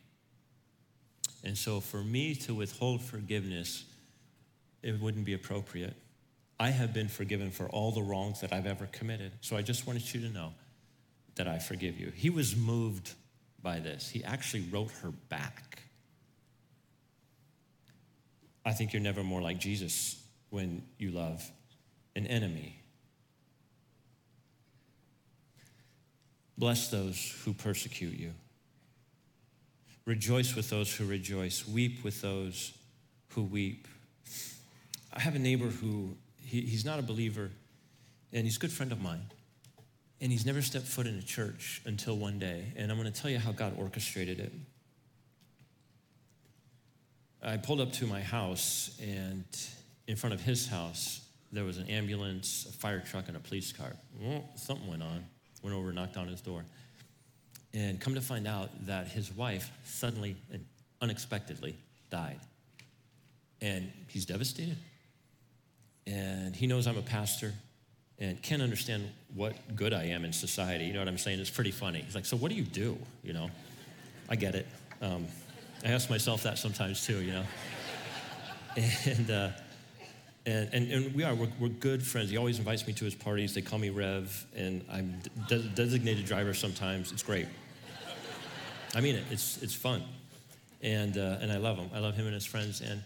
And 1.43 1.57
so 1.57 1.79
for 1.79 2.03
me 2.03 2.35
to 2.35 2.55
withhold 2.55 3.01
forgiveness, 3.01 3.83
it 4.81 4.99
wouldn't 4.99 5.25
be 5.25 5.33
appropriate. 5.33 5.95
I 6.59 6.69
have 6.69 6.93
been 6.93 7.09
forgiven 7.09 7.51
for 7.51 7.67
all 7.67 7.91
the 7.91 8.01
wrongs 8.01 8.41
that 8.41 8.53
I've 8.53 8.65
ever 8.65 8.87
committed. 8.91 9.33
So 9.41 9.57
I 9.57 9.61
just 9.61 9.85
wanted 9.85 10.13
you 10.13 10.21
to 10.21 10.29
know 10.29 10.53
that 11.35 11.47
I 11.47 11.59
forgive 11.59 11.99
you. 11.99 12.11
He 12.15 12.29
was 12.29 12.55
moved 12.55 13.13
by 13.61 13.79
this. 13.79 14.09
He 14.09 14.23
actually 14.23 14.63
wrote 14.71 14.91
her 15.01 15.11
back. 15.29 15.83
I 18.65 18.71
think 18.71 18.93
you're 18.93 19.01
never 19.01 19.23
more 19.23 19.41
like 19.41 19.59
Jesus 19.59 20.21
when 20.49 20.83
you 20.97 21.11
love 21.11 21.49
an 22.15 22.27
enemy 22.27 22.83
Bless 26.57 26.89
those 26.89 27.35
who 27.43 27.53
persecute 27.53 28.17
you. 28.17 28.31
Rejoice 30.05 30.55
with 30.55 30.69
those 30.69 30.93
who 30.95 31.05
rejoice. 31.05 31.67
Weep 31.67 32.03
with 32.03 32.21
those 32.21 32.73
who 33.29 33.43
weep. 33.43 33.87
I 35.13 35.19
have 35.19 35.35
a 35.35 35.39
neighbor 35.39 35.65
who, 35.65 36.15
he, 36.45 36.61
he's 36.61 36.85
not 36.85 36.99
a 36.99 37.01
believer, 37.01 37.51
and 38.31 38.45
he's 38.45 38.57
a 38.57 38.59
good 38.59 38.71
friend 38.71 38.91
of 38.91 39.01
mine. 39.01 39.21
And 40.21 40.31
he's 40.31 40.45
never 40.45 40.61
stepped 40.61 40.85
foot 40.85 41.07
in 41.07 41.17
a 41.17 41.21
church 41.21 41.81
until 41.85 42.17
one 42.17 42.39
day. 42.39 42.71
And 42.75 42.91
I'm 42.91 42.97
going 42.97 43.11
to 43.11 43.21
tell 43.21 43.31
you 43.31 43.39
how 43.39 43.51
God 43.51 43.73
orchestrated 43.77 44.39
it. 44.39 44.53
I 47.43 47.57
pulled 47.57 47.81
up 47.81 47.91
to 47.93 48.07
my 48.07 48.21
house, 48.21 48.97
and 49.01 49.43
in 50.07 50.15
front 50.15 50.33
of 50.33 50.41
his 50.41 50.67
house, 50.67 51.21
there 51.51 51.65
was 51.65 51.77
an 51.77 51.87
ambulance, 51.87 52.65
a 52.69 52.73
fire 52.73 52.99
truck, 52.99 53.27
and 53.27 53.37
a 53.37 53.39
police 53.39 53.71
car. 53.71 53.91
Well, 54.19 54.49
something 54.55 54.87
went 54.87 55.03
on 55.03 55.25
went 55.63 55.75
over, 55.75 55.91
knocked 55.91 56.17
on 56.17 56.27
his 56.27 56.41
door. 56.41 56.63
And 57.73 57.99
come 57.99 58.13
to 58.13 58.21
find 58.21 58.47
out 58.47 58.69
that 58.85 59.07
his 59.07 59.31
wife 59.31 59.71
suddenly 59.85 60.35
and 60.51 60.63
unexpectedly 61.01 61.75
died. 62.11 62.39
And 63.61 63.91
he's 64.09 64.25
devastated. 64.25 64.77
And 66.05 66.55
he 66.55 66.67
knows 66.67 66.85
I'm 66.85 66.97
a 66.97 67.01
pastor 67.01 67.53
and 68.19 68.39
can't 68.43 68.61
understand 68.61 69.09
what 69.33 69.55
good 69.75 69.93
I 69.93 70.03
am 70.05 70.23
in 70.23 70.33
society. 70.33 70.83
You 70.83 70.93
know 70.93 70.99
what 70.99 71.07
I'm 71.07 71.17
saying? 71.17 71.39
It's 71.39 71.49
pretty 71.49 71.71
funny. 71.71 72.01
He's 72.01 72.13
like, 72.13 72.25
So 72.25 72.37
what 72.37 72.51
do 72.51 72.57
you 72.57 72.63
do? 72.63 72.97
You 73.23 73.33
know, 73.33 73.49
I 74.29 74.35
get 74.35 74.53
it. 74.53 74.67
Um, 75.01 75.25
I 75.83 75.89
ask 75.89 76.09
myself 76.09 76.43
that 76.43 76.57
sometimes 76.57 77.05
too, 77.05 77.21
you 77.21 77.33
know. 77.33 77.43
And, 79.05 79.29
uh, 79.29 79.49
and, 80.45 80.69
and, 80.73 80.91
and, 80.91 81.15
we 81.15 81.23
are, 81.23 81.35
we're, 81.35 81.49
we're, 81.59 81.67
good 81.67 82.01
friends. 82.01 82.29
He 82.29 82.37
always 82.37 82.57
invites 82.57 82.87
me 82.87 82.93
to 82.93 83.05
his 83.05 83.13
parties. 83.13 83.53
They 83.53 83.61
call 83.61 83.79
me 83.79 83.89
Rev, 83.89 84.47
and 84.55 84.83
I'm 84.91 85.19
de- 85.47 85.61
designated 85.69 86.25
driver 86.25 86.53
sometimes. 86.53 87.11
It's 87.11 87.21
great. 87.21 87.47
I 88.95 89.01
mean 89.01 89.15
it, 89.15 89.25
it's, 89.29 89.61
it's 89.61 89.75
fun. 89.75 90.03
And, 90.81 91.17
uh, 91.17 91.37
and 91.39 91.51
I 91.51 91.57
love 91.57 91.77
him. 91.77 91.89
I 91.93 91.99
love 91.99 92.15
him 92.15 92.25
and 92.25 92.33
his 92.33 92.45
friends. 92.45 92.81
And, 92.81 93.03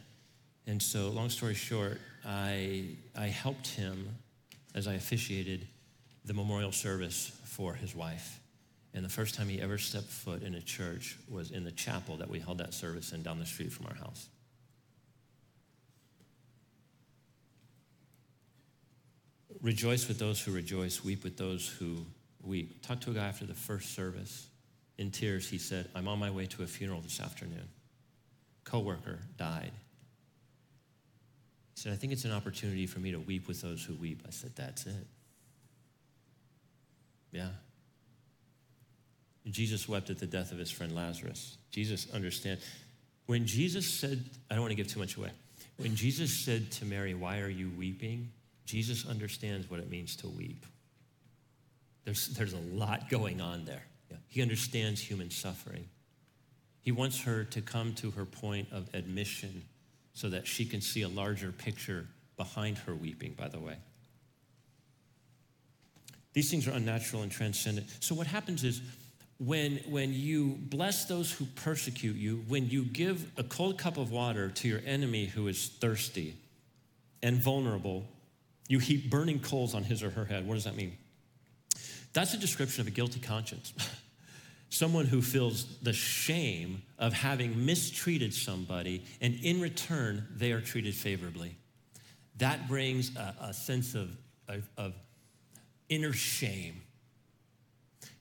and 0.68 0.82
so, 0.82 1.10
long 1.10 1.30
story 1.30 1.54
short, 1.54 2.00
I, 2.26 2.86
I 3.16 3.28
helped 3.28 3.68
him 3.68 4.08
as 4.74 4.88
I 4.88 4.94
officiated 4.94 5.68
the 6.26 6.34
memorial 6.34 6.72
service 6.72 7.38
for 7.44 7.74
his 7.74 7.96
wife. 7.96 8.40
And 8.94 9.04
the 9.06 9.10
first 9.10 9.36
time 9.36 9.48
he 9.48 9.62
ever 9.62 9.78
stepped 9.78 10.08
foot 10.08 10.42
in 10.42 10.56
a 10.56 10.62
church 10.62 11.18
was 11.30 11.52
in 11.52 11.64
the 11.64 11.72
chapel 11.72 12.18
that 12.18 12.30
we 12.30 12.40
held 12.40 12.58
that 12.60 12.74
service 12.74 13.12
in 13.12 13.22
down 13.22 13.40
the 13.40 13.46
street 13.46 13.72
from 13.72 13.86
our 13.88 13.96
house. 13.96 14.30
Rejoice 19.62 20.08
with 20.08 20.20
those 20.20 20.42
who 20.42 20.52
rejoice, 20.52 21.04
weep 21.04 21.24
with 21.24 21.38
those 21.38 21.68
who 21.68 22.06
weep. 22.44 22.82
Talked 22.82 23.04
to 23.04 23.12
a 23.12 23.14
guy 23.14 23.28
after 23.28 23.46
the 23.46 23.54
first 23.54 23.94
service. 23.94 24.48
In 24.98 25.12
tears, 25.12 25.50
he 25.50 25.58
said, 25.58 25.90
I'm 25.94 26.08
on 26.08 26.20
my 26.20 26.32
way 26.32 26.46
to 26.48 26.64
a 26.64 26.68
funeral 26.68 27.02
this 27.02 27.20
afternoon. 27.20 27.68
Coworker 28.64 29.20
died. 29.38 29.72
He 31.76 31.82
said, 31.82 31.94
I 31.94 31.96
think 31.96 32.14
it's 32.14 32.26
an 32.26 32.32
opportunity 32.32 32.88
for 32.88 33.00
me 33.00 33.12
to 33.12 33.20
weep 33.20 33.48
with 33.48 33.62
those 33.62 33.84
who 33.84 33.94
weep. 33.96 34.24
I 34.28 34.32
said, 34.32 34.56
That's 34.56 34.86
it. 34.86 35.08
Yeah. 37.32 37.50
Jesus 39.52 39.88
wept 39.88 40.10
at 40.10 40.20
the 40.20 40.26
death 40.26 40.52
of 40.52 40.58
his 40.58 40.72
friend 40.72 40.94
Lazarus. 40.94 41.58
Jesus 41.72 42.08
understand. 42.14 42.60
When 43.26 43.46
Jesus 43.46 43.88
said, 43.88 44.24
I 44.50 44.56
don't 44.56 44.62
want 44.62 44.72
to 44.72 44.76
give 44.76 44.88
too 44.88 45.00
much 45.00 45.16
away. 45.16 45.32
When 45.78 45.96
Jesus 45.96 46.32
said 46.34 46.72
to 46.74 46.86
Mary, 46.86 47.14
Why 47.14 47.40
are 47.40 47.50
you 47.50 47.72
weeping? 47.78 48.32
Jesus 48.66 49.08
understands 49.08 49.70
what 49.70 49.80
it 49.80 49.90
means 49.90 50.16
to 50.18 50.28
weep. 50.28 50.66
There's, 52.04 52.28
there's 52.30 52.54
a 52.54 52.60
lot 52.74 53.10
going 53.10 53.42
on 53.42 53.66
there. 53.66 53.84
Yeah. 54.10 54.18
He 54.28 54.42
understands 54.42 55.02
human 55.02 55.30
suffering. 55.30 55.88
He 56.82 56.92
wants 56.92 57.22
her 57.24 57.44
to 57.46 57.62
come 57.62 57.94
to 57.96 58.12
her 58.12 58.26
point 58.26 58.70
of 58.72 58.90
admission 58.94 59.64
so 60.14 60.30
that 60.30 60.48
she 60.48 60.66
can 60.66 60.82
see 60.82 61.02
a 61.02 61.10
larger 61.10 61.52
picture 61.52 62.08
behind 62.38 62.78
her 62.80 62.96
weeping, 62.96 63.34
by 63.38 63.48
the 63.48 63.60
way. 63.60 63.76
These 66.34 66.50
things 66.50 66.68
are 66.68 66.72
unnatural 66.72 67.24
and 67.24 67.32
transcendent. 67.32 67.88
So, 68.00 68.16
what 68.16 68.28
happens 68.28 68.64
is 68.64 68.82
when, 69.40 69.78
when 69.88 70.14
you 70.14 70.58
bless 70.60 71.06
those 71.06 71.32
who 71.32 71.46
persecute 71.46 72.16
you, 72.16 72.44
when 72.48 72.70
you 72.70 72.84
give 72.84 73.32
a 73.38 73.44
cold 73.44 73.78
cup 73.78 73.98
of 73.98 74.12
water 74.12 74.50
to 74.50 74.68
your 74.68 74.82
enemy 74.86 75.26
who 75.26 75.48
is 75.48 75.68
thirsty 75.68 76.36
and 77.22 77.38
vulnerable, 77.38 78.06
you 78.68 78.80
heap 78.80 79.10
burning 79.10 79.40
coals 79.40 79.76
on 79.76 79.84
his 79.84 80.02
or 80.02 80.10
her 80.10 80.26
head. 80.26 80.48
What 80.48 80.56
does 80.56 80.64
that 80.64 80.76
mean? 80.76 80.98
That's 82.14 82.34
a 82.34 82.38
description 82.38 82.82
of 82.82 82.88
a 82.88 82.92
guilty 82.92 83.20
conscience. 83.20 83.74
Someone 84.70 85.06
who 85.06 85.22
feels 85.22 85.78
the 85.82 85.94
shame 85.94 86.82
of 86.98 87.14
having 87.14 87.66
mistreated 87.66 88.34
somebody, 88.34 89.04
and 89.22 89.36
in 89.42 89.62
return, 89.62 90.28
they 90.36 90.52
are 90.52 90.60
treated 90.60 90.94
favorably. 90.94 91.56
That 92.38 92.68
brings 92.68 93.16
a, 93.16 93.36
a 93.42 93.54
sense 93.54 93.96
of, 93.96 94.10
of, 94.50 94.68
of 94.78 94.94
inner 95.90 96.12
shame. 96.12 96.82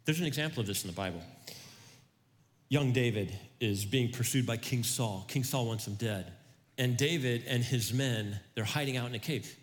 There's 0.06 0.20
an 0.20 0.26
example 0.26 0.60
of 0.60 0.66
this 0.66 0.84
in 0.84 0.88
the 0.88 0.96
Bible. 0.96 1.20
Young 2.68 2.92
David 2.92 3.36
is 3.60 3.84
being 3.84 4.10
pursued 4.10 4.46
by 4.46 4.56
King 4.56 4.82
Saul. 4.84 5.24
King 5.28 5.44
Saul 5.44 5.66
wants 5.66 5.86
him 5.86 5.94
dead. 5.94 6.32
And 6.78 6.96
David 6.96 7.44
and 7.46 7.62
his 7.62 7.92
men, 7.92 8.38
they're 8.54 8.64
hiding 8.64 8.96
out 8.96 9.08
in 9.08 9.14
a 9.14 9.18
cave. 9.18 9.56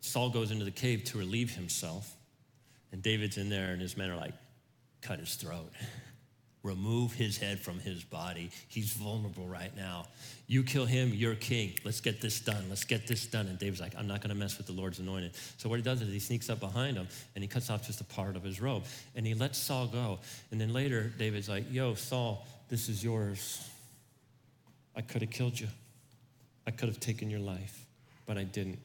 Saul 0.00 0.30
goes 0.30 0.50
into 0.50 0.64
the 0.64 0.70
cave 0.70 1.04
to 1.04 1.18
relieve 1.18 1.54
himself, 1.54 2.14
and 2.90 3.02
David's 3.02 3.38
in 3.38 3.48
there, 3.48 3.72
and 3.72 3.80
his 3.80 3.96
men 3.96 4.10
are 4.10 4.16
like, 4.16 4.34
cut 5.00 5.18
his 5.18 5.34
throat. 5.34 5.72
Remove 6.62 7.12
his 7.12 7.38
head 7.38 7.58
from 7.58 7.80
his 7.80 8.04
body. 8.04 8.50
He's 8.68 8.92
vulnerable 8.92 9.46
right 9.46 9.74
now. 9.76 10.06
You 10.46 10.62
kill 10.62 10.86
him, 10.86 11.12
you're 11.12 11.34
king. 11.34 11.72
Let's 11.84 12.00
get 12.00 12.20
this 12.20 12.40
done. 12.40 12.64
Let's 12.68 12.84
get 12.84 13.06
this 13.06 13.26
done. 13.26 13.48
And 13.48 13.58
David's 13.58 13.80
like, 13.80 13.96
I'm 13.96 14.06
not 14.06 14.20
going 14.20 14.28
to 14.28 14.36
mess 14.36 14.58
with 14.58 14.66
the 14.66 14.72
Lord's 14.72 15.00
anointed. 15.00 15.32
So 15.56 15.68
what 15.68 15.76
he 15.76 15.82
does 15.82 16.00
is 16.02 16.12
he 16.12 16.20
sneaks 16.20 16.48
up 16.50 16.60
behind 16.60 16.96
him 16.96 17.08
and 17.34 17.42
he 17.42 17.48
cuts 17.48 17.68
off 17.68 17.84
just 17.86 18.00
a 18.00 18.04
part 18.04 18.36
of 18.36 18.44
his 18.44 18.60
robe 18.60 18.84
and 19.16 19.26
he 19.26 19.34
lets 19.34 19.58
Saul 19.58 19.88
go. 19.88 20.20
And 20.52 20.60
then 20.60 20.72
later, 20.72 21.12
David's 21.18 21.48
like, 21.48 21.72
Yo, 21.72 21.94
Saul, 21.94 22.46
this 22.68 22.88
is 22.88 23.02
yours. 23.02 23.68
I 24.94 25.00
could 25.00 25.22
have 25.22 25.30
killed 25.30 25.58
you. 25.58 25.68
I 26.66 26.70
could 26.70 26.88
have 26.88 27.00
taken 27.00 27.28
your 27.28 27.40
life, 27.40 27.86
but 28.26 28.38
I 28.38 28.44
didn't. 28.44 28.78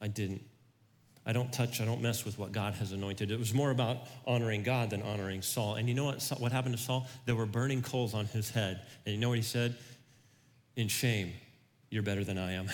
I 0.00 0.08
didn't. 0.08 0.42
I 1.26 1.32
don't 1.32 1.52
touch, 1.52 1.80
I 1.80 1.86
don't 1.86 2.02
mess 2.02 2.24
with 2.24 2.38
what 2.38 2.52
God 2.52 2.74
has 2.74 2.92
anointed. 2.92 3.30
It 3.30 3.38
was 3.38 3.54
more 3.54 3.70
about 3.70 3.98
honoring 4.26 4.62
God 4.62 4.90
than 4.90 5.02
honoring 5.02 5.40
Saul. 5.40 5.76
And 5.76 5.88
you 5.88 5.94
know 5.94 6.04
what, 6.04 6.22
what 6.38 6.52
happened 6.52 6.76
to 6.76 6.82
Saul? 6.82 7.06
There 7.24 7.34
were 7.34 7.46
burning 7.46 7.80
coals 7.80 8.12
on 8.12 8.26
his 8.26 8.50
head. 8.50 8.82
And 9.06 9.14
you 9.14 9.20
know 9.20 9.30
what 9.30 9.38
he 9.38 9.44
said? 9.44 9.76
In 10.76 10.88
shame, 10.88 11.32
you're 11.88 12.02
better 12.02 12.24
than 12.24 12.36
I 12.36 12.52
am. 12.52 12.68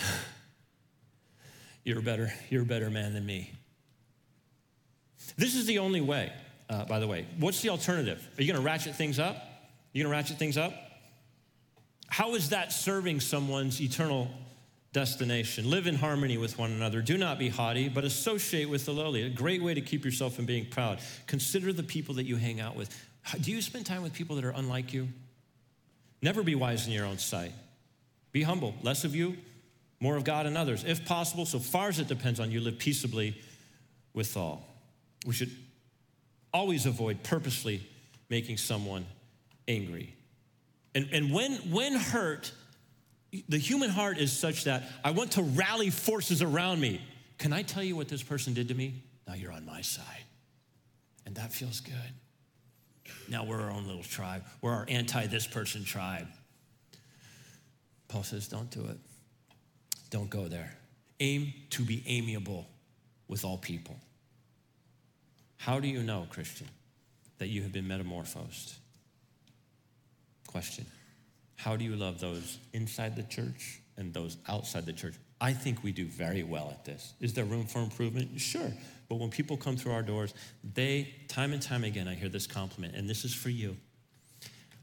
you're 1.85 2.01
better, 2.01 2.33
you're 2.49 2.63
a 2.63 2.65
better 2.65 2.89
man 2.89 3.13
than 3.13 3.25
me. 3.25 3.51
This 5.37 5.55
is 5.55 5.65
the 5.65 5.79
only 5.79 6.01
way, 6.01 6.33
uh, 6.69 6.83
by 6.85 6.99
the 6.99 7.07
way. 7.07 7.27
What's 7.39 7.61
the 7.61 7.69
alternative? 7.69 8.27
Are 8.37 8.43
you 8.43 8.51
gonna 8.51 8.63
ratchet 8.63 8.95
things 8.95 9.17
up? 9.17 9.35
Are 9.37 9.43
you 9.93 10.03
gonna 10.03 10.13
ratchet 10.13 10.37
things 10.37 10.57
up? 10.57 10.73
How 12.07 12.35
is 12.35 12.49
that 12.49 12.73
serving 12.73 13.21
someone's 13.21 13.81
eternal 13.81 14.29
destination. 14.93 15.69
Live 15.69 15.87
in 15.87 15.95
harmony 15.95 16.37
with 16.37 16.57
one 16.57 16.71
another. 16.71 17.01
Do 17.01 17.17
not 17.17 17.39
be 17.39 17.49
haughty, 17.49 17.87
but 17.87 18.03
associate 18.03 18.69
with 18.69 18.85
the 18.85 18.91
lowly. 18.91 19.23
A 19.23 19.29
great 19.29 19.63
way 19.63 19.73
to 19.73 19.81
keep 19.81 20.03
yourself 20.03 20.33
from 20.33 20.45
being 20.45 20.65
proud. 20.65 20.99
Consider 21.27 21.71
the 21.71 21.83
people 21.83 22.15
that 22.15 22.25
you 22.25 22.35
hang 22.35 22.59
out 22.59 22.75
with. 22.75 22.89
Do 23.39 23.51
you 23.51 23.61
spend 23.61 23.85
time 23.85 24.01
with 24.01 24.13
people 24.13 24.35
that 24.35 24.45
are 24.45 24.51
unlike 24.51 24.93
you? 24.93 25.07
Never 26.21 26.43
be 26.43 26.55
wise 26.55 26.87
in 26.87 26.93
your 26.93 27.05
own 27.05 27.17
sight. 27.17 27.51
Be 28.31 28.43
humble. 28.43 28.75
Less 28.81 29.03
of 29.03 29.15
you, 29.15 29.37
more 29.99 30.17
of 30.17 30.23
God 30.23 30.45
and 30.45 30.57
others. 30.57 30.83
If 30.83 31.05
possible, 31.05 31.45
so 31.45 31.59
far 31.59 31.89
as 31.89 31.99
it 31.99 32.07
depends 32.07 32.39
on 32.39 32.51
you, 32.51 32.59
live 32.59 32.77
peaceably 32.77 33.35
with 34.13 34.35
all. 34.35 34.67
We 35.25 35.33
should 35.33 35.51
always 36.53 36.85
avoid 36.85 37.23
purposely 37.23 37.87
making 38.29 38.57
someone 38.57 39.05
angry. 39.67 40.15
And, 40.93 41.07
and 41.11 41.33
when, 41.33 41.53
when 41.71 41.95
hurt, 41.95 42.51
the 43.47 43.57
human 43.57 43.89
heart 43.89 44.17
is 44.17 44.31
such 44.31 44.65
that 44.65 44.83
I 45.03 45.11
want 45.11 45.31
to 45.33 45.43
rally 45.43 45.89
forces 45.89 46.41
around 46.41 46.81
me. 46.81 47.01
Can 47.37 47.53
I 47.53 47.61
tell 47.61 47.83
you 47.83 47.95
what 47.95 48.07
this 48.07 48.23
person 48.23 48.53
did 48.53 48.67
to 48.67 48.73
me? 48.73 49.03
Now 49.27 49.33
you're 49.33 49.51
on 49.51 49.65
my 49.65 49.81
side. 49.81 50.25
And 51.25 51.35
that 51.35 51.53
feels 51.53 51.79
good. 51.79 51.93
Now 53.29 53.45
we're 53.45 53.61
our 53.61 53.71
own 53.71 53.87
little 53.87 54.03
tribe. 54.03 54.43
We're 54.61 54.73
our 54.73 54.85
anti 54.89 55.27
this 55.27 55.47
person 55.47 55.85
tribe. 55.85 56.27
Paul 58.09 58.23
says, 58.23 58.47
don't 58.47 58.69
do 58.69 58.85
it. 58.87 58.97
Don't 60.09 60.29
go 60.29 60.47
there. 60.49 60.75
Aim 61.21 61.53
to 61.69 61.83
be 61.83 62.03
amiable 62.07 62.67
with 63.29 63.45
all 63.45 63.57
people. 63.57 63.95
How 65.57 65.79
do 65.79 65.87
you 65.87 66.03
know, 66.03 66.27
Christian, 66.29 66.67
that 67.37 67.47
you 67.47 67.61
have 67.61 67.71
been 67.71 67.87
metamorphosed? 67.87 68.75
Question. 70.47 70.85
How 71.63 71.75
do 71.75 71.85
you 71.85 71.95
love 71.95 72.19
those 72.19 72.57
inside 72.73 73.15
the 73.15 73.23
church 73.23 73.81
and 73.95 74.11
those 74.11 74.37
outside 74.49 74.87
the 74.87 74.93
church? 74.93 75.13
I 75.39 75.53
think 75.53 75.83
we 75.83 75.91
do 75.91 76.05
very 76.05 76.41
well 76.41 76.69
at 76.71 76.85
this. 76.85 77.13
Is 77.21 77.33
there 77.33 77.45
room 77.45 77.65
for 77.65 77.79
improvement? 77.79 78.41
Sure. 78.41 78.71
But 79.07 79.15
when 79.19 79.29
people 79.29 79.57
come 79.57 79.77
through 79.77 79.91
our 79.91 80.01
doors, 80.01 80.33
they, 80.73 81.13
time 81.27 81.53
and 81.53 81.61
time 81.61 81.83
again, 81.83 82.07
I 82.07 82.15
hear 82.15 82.29
this 82.29 82.47
compliment, 82.47 82.95
and 82.95 83.07
this 83.07 83.23
is 83.23 83.35
for 83.35 83.49
you. 83.49 83.77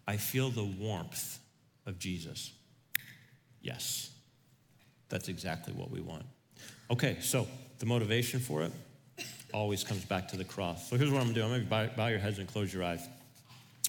I 0.06 0.18
feel 0.18 0.50
the 0.50 0.64
warmth 0.64 1.40
of 1.84 1.98
Jesus. 1.98 2.52
Yes, 3.60 4.12
that's 5.08 5.28
exactly 5.28 5.72
what 5.72 5.90
we 5.90 6.00
want. 6.00 6.26
Okay, 6.92 7.16
so 7.20 7.48
the 7.80 7.86
motivation 7.86 8.38
for 8.38 8.62
it 8.62 8.72
always 9.52 9.82
comes 9.82 10.04
back 10.04 10.28
to 10.28 10.36
the 10.36 10.44
cross. 10.44 10.88
So 10.88 10.96
here's 10.96 11.10
what 11.10 11.22
I'm 11.22 11.32
gonna 11.32 11.34
do 11.34 11.42
I'm 11.42 11.50
gonna 11.50 11.88
bow, 11.88 11.96
bow 11.96 12.06
your 12.06 12.20
heads 12.20 12.38
and 12.38 12.46
close 12.46 12.72
your 12.72 12.84
eyes. 12.84 13.04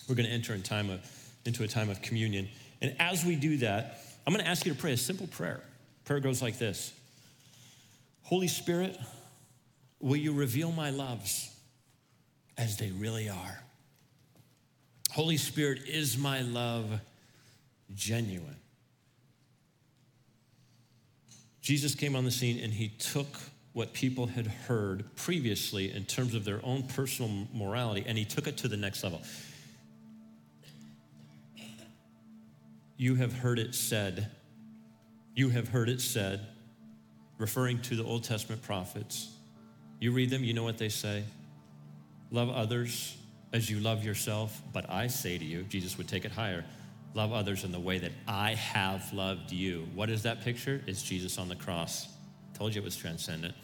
We're 0.08 0.16
gonna 0.16 0.30
enter 0.30 0.56
in 0.56 0.64
time 0.64 0.90
of, 0.90 1.02
into 1.46 1.64
a 1.64 1.68
time 1.68 1.92
of 1.92 2.02
communion. 2.02 2.50
And 2.82 2.96
as 3.00 3.26
we 3.26 3.36
do 3.36 3.58
that, 3.58 4.02
I'm 4.26 4.34
going 4.34 4.44
to 4.44 4.50
ask 4.50 4.66
you 4.66 4.74
to 4.74 4.80
pray 4.80 4.94
a 4.94 4.98
simple 4.98 5.28
prayer. 5.28 5.62
Prayer 6.06 6.20
goes 6.20 6.42
like 6.42 6.58
this 6.58 6.94
Holy 8.24 8.48
Spirit, 8.48 8.98
will 10.00 10.18
you 10.18 10.34
reveal 10.34 10.72
my 10.72 10.90
loves 10.90 11.54
as 12.58 12.78
they 12.78 12.92
really 12.92 13.30
are? 13.30 13.64
Holy 15.12 15.38
Spirit, 15.38 15.88
is 15.88 16.18
my 16.18 16.42
love 16.42 17.00
genuine? 17.96 18.56
Jesus 21.62 21.96
came 21.96 22.16
on 22.16 22.26
the 22.26 22.32
scene 22.32 22.60
and 22.64 22.74
he 22.74 22.90
took 22.90 23.28
what 23.74 23.94
people 23.94 24.28
had 24.28 24.48
heard 24.48 25.04
previously 25.16 25.94
in 25.94 26.06
terms 26.06 26.34
of 26.34 26.44
their 26.46 26.60
own 26.64 26.84
personal 26.84 27.48
morality 27.54 28.04
and 28.08 28.18
he 28.18 28.26
took 28.26 28.48
it 28.48 28.58
to 28.58 28.68
the 28.68 28.78
next 28.78 29.04
level. 29.04 29.22
You 33.00 33.16
have 33.16 33.32
heard 33.32 33.60
it 33.60 33.74
said, 33.76 34.30
you 35.34 35.48
have 35.52 35.70
heard 35.70 35.88
it 35.88 36.02
said, 36.02 36.46
referring 37.38 37.82
to 37.84 37.96
the 37.96 38.04
Old 38.04 38.26
Testament 38.26 38.62
prophets. 38.62 39.32
You 40.02 40.12
read 40.12 40.30
them, 40.30 40.44
you 40.44 40.54
know 40.54 40.66
what 40.66 40.78
they 40.78 40.90
say. 40.90 41.24
Love 42.30 42.50
others 42.50 43.16
as 43.54 43.70
you 43.70 43.80
love 43.80 44.04
yourself, 44.04 44.62
but 44.74 44.90
I 44.90 45.08
say 45.08 45.38
to 45.38 45.46
you, 45.46 45.64
Jesus 45.64 45.98
would 45.98 46.10
take 46.10 46.26
it 46.26 46.34
higher. 46.34 46.66
Love 47.14 47.32
others 47.32 47.64
in 47.64 47.72
the 47.72 47.80
way 47.80 48.00
that 48.00 48.12
I 48.28 48.56
have 48.56 49.14
loved 49.14 49.54
you. 49.54 49.88
What 49.96 50.10
is 50.10 50.24
that 50.24 50.42
picture? 50.42 50.84
It's 50.86 51.02
Jesus 51.02 51.38
on 51.38 51.48
the 51.48 51.56
cross. 51.56 52.10
Told 52.54 52.76
you 52.76 52.82
it 52.82 52.84
was 52.84 52.98
transcendent. 52.98 53.56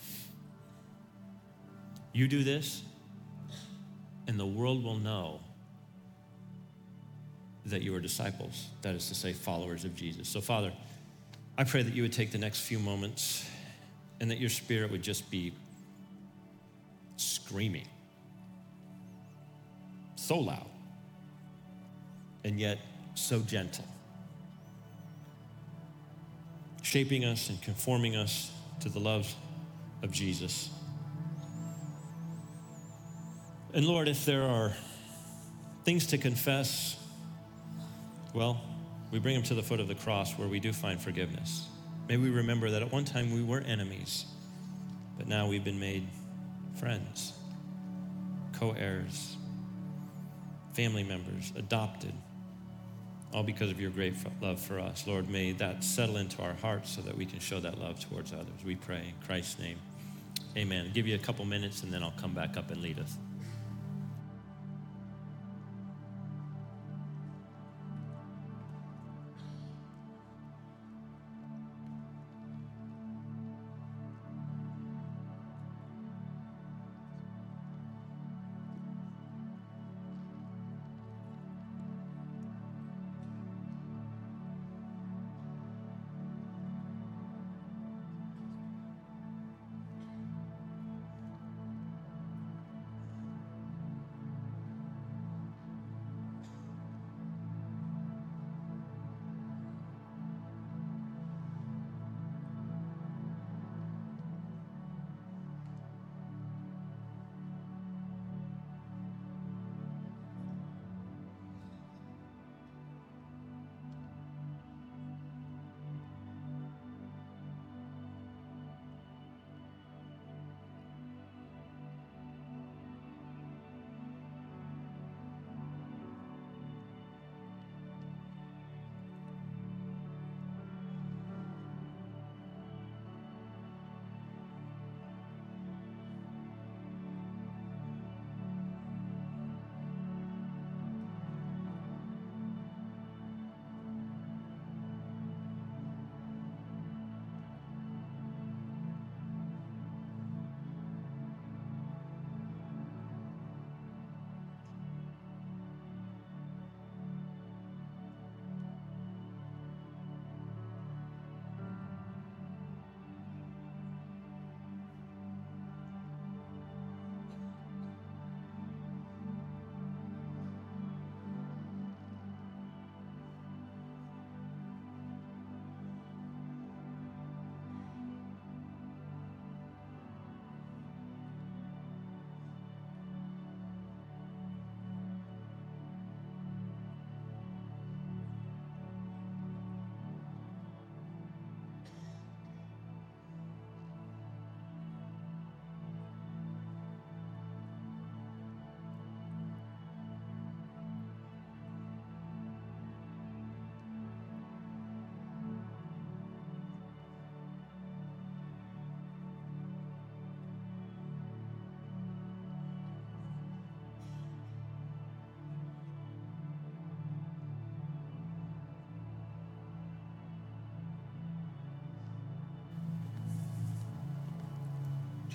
You 2.14 2.30
do 2.30 2.46
this, 2.46 2.84
and 4.28 4.40
the 4.40 4.46
world 4.46 4.82
will 4.82 4.98
know 4.98 5.42
that 7.66 7.82
you 7.82 7.96
are 7.96 8.00
disciples, 8.00 8.68
that 8.82 8.96
is 8.96 9.08
to 9.10 9.16
say, 9.16 9.34
followers 9.34 9.86
of 9.86 9.96
Jesus. 9.96 10.28
So, 10.28 10.42
Father, 10.42 10.72
I 11.58 11.64
pray 11.64 11.82
that 11.82 11.94
you 11.94 12.04
would 12.04 12.14
take 12.14 12.32
the 12.32 12.38
next 12.38 12.62
few 12.62 12.80
moments 12.80 13.50
and 14.20 14.30
that 14.30 14.40
your 14.40 14.50
spirit 14.50 14.92
would 14.92 15.02
just 15.02 15.30
be 15.32 15.54
screaming 17.18 17.88
so 20.16 20.40
loud 20.40 20.68
and 22.44 22.60
yet 22.60 22.78
so 23.16 23.40
gentle, 23.40 23.86
shaping 26.84 27.26
us 27.26 27.50
and 27.50 27.62
conforming 27.62 28.16
us 28.16 28.52
to 28.82 28.90
the 28.90 29.00
love 29.00 29.34
of 30.04 30.12
Jesus. 30.12 30.70
And 33.74 33.86
Lord, 33.86 34.08
if 34.08 34.26
there 34.26 34.44
are 34.44 34.74
things 35.84 36.08
to 36.08 36.18
confess, 36.18 36.98
well, 38.36 38.62
we 39.12 39.20
bring 39.20 39.34
them 39.34 39.44
to 39.44 39.56
the 39.56 39.64
foot 39.64 39.80
of 39.80 39.88
the 39.88 39.96
cross 39.96 40.34
where 40.34 40.48
we 40.48 40.60
do 40.60 40.74
find 40.74 41.00
forgiveness. 41.02 41.68
May 42.10 42.18
we 42.18 42.30
remember 42.30 42.70
that 42.70 42.82
at 42.82 42.92
one 42.92 43.06
time 43.06 43.34
we 43.34 43.42
were 43.42 43.62
enemies, 43.62 44.26
but 45.18 45.28
now 45.28 45.48
we've 45.48 45.64
been 45.64 45.80
made 45.80 46.08
friends, 46.76 47.34
co 48.52 48.74
heirs, 48.74 49.38
family 50.74 51.04
members, 51.04 51.54
adopted, 51.56 52.14
all 53.34 53.44
because 53.44 53.72
of 53.72 53.80
your 53.80 53.90
great 53.90 54.16
love 54.42 54.60
for 54.60 54.80
us. 54.80 55.08
Lord, 55.08 55.30
may 55.30 55.54
that 55.54 55.84
settle 55.84 56.18
into 56.18 56.42
our 56.42 56.54
hearts 56.56 56.92
so 56.92 57.02
that 57.02 57.18
we 57.18 57.26
can 57.26 57.40
show 57.40 57.60
that 57.62 57.80
love 57.80 58.00
towards 58.02 58.34
others. 58.34 58.64
We 58.66 58.76
pray 58.76 59.14
in 59.18 59.26
Christ's 59.26 59.60
name. 59.60 59.80
Amen. 60.58 60.88
I'll 60.88 60.94
give 60.94 61.08
you 61.08 61.16
a 61.16 61.20
couple 61.20 61.46
minutes 61.46 61.84
and 61.84 61.94
then 61.94 62.04
I'll 62.04 62.12
come 62.12 62.34
back 62.34 62.58
up 62.58 62.70
and 62.70 62.82
lead 62.82 63.00
us. 63.00 63.18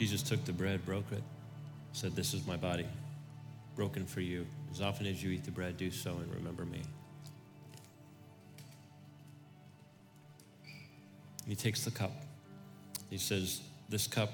Jesus 0.00 0.22
took 0.22 0.42
the 0.46 0.52
bread, 0.54 0.82
broke 0.86 1.12
it, 1.12 1.22
said, 1.92 2.16
This 2.16 2.32
is 2.32 2.46
my 2.46 2.56
body, 2.56 2.86
broken 3.76 4.06
for 4.06 4.22
you. 4.22 4.46
As 4.72 4.80
often 4.80 5.06
as 5.06 5.22
you 5.22 5.28
eat 5.28 5.44
the 5.44 5.50
bread, 5.50 5.76
do 5.76 5.90
so 5.90 6.12
and 6.12 6.34
remember 6.34 6.64
me. 6.64 6.80
He 11.46 11.54
takes 11.54 11.84
the 11.84 11.90
cup. 11.90 12.12
He 13.10 13.18
says, 13.18 13.60
This 13.90 14.06
cup 14.06 14.30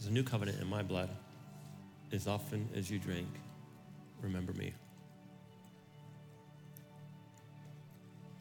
is 0.00 0.06
a 0.06 0.10
new 0.10 0.22
covenant 0.22 0.62
in 0.62 0.66
my 0.66 0.82
blood. 0.82 1.10
As 2.10 2.26
often 2.26 2.70
as 2.74 2.90
you 2.90 2.98
drink, 2.98 3.28
remember 4.22 4.54
me. 4.54 4.72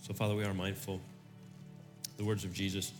So, 0.01 0.13
Father, 0.13 0.35
we 0.35 0.45
are 0.45 0.53
mindful. 0.53 1.01
The 2.15 2.23
words 2.23 2.45
of 2.45 2.53
Jesus 2.53 2.93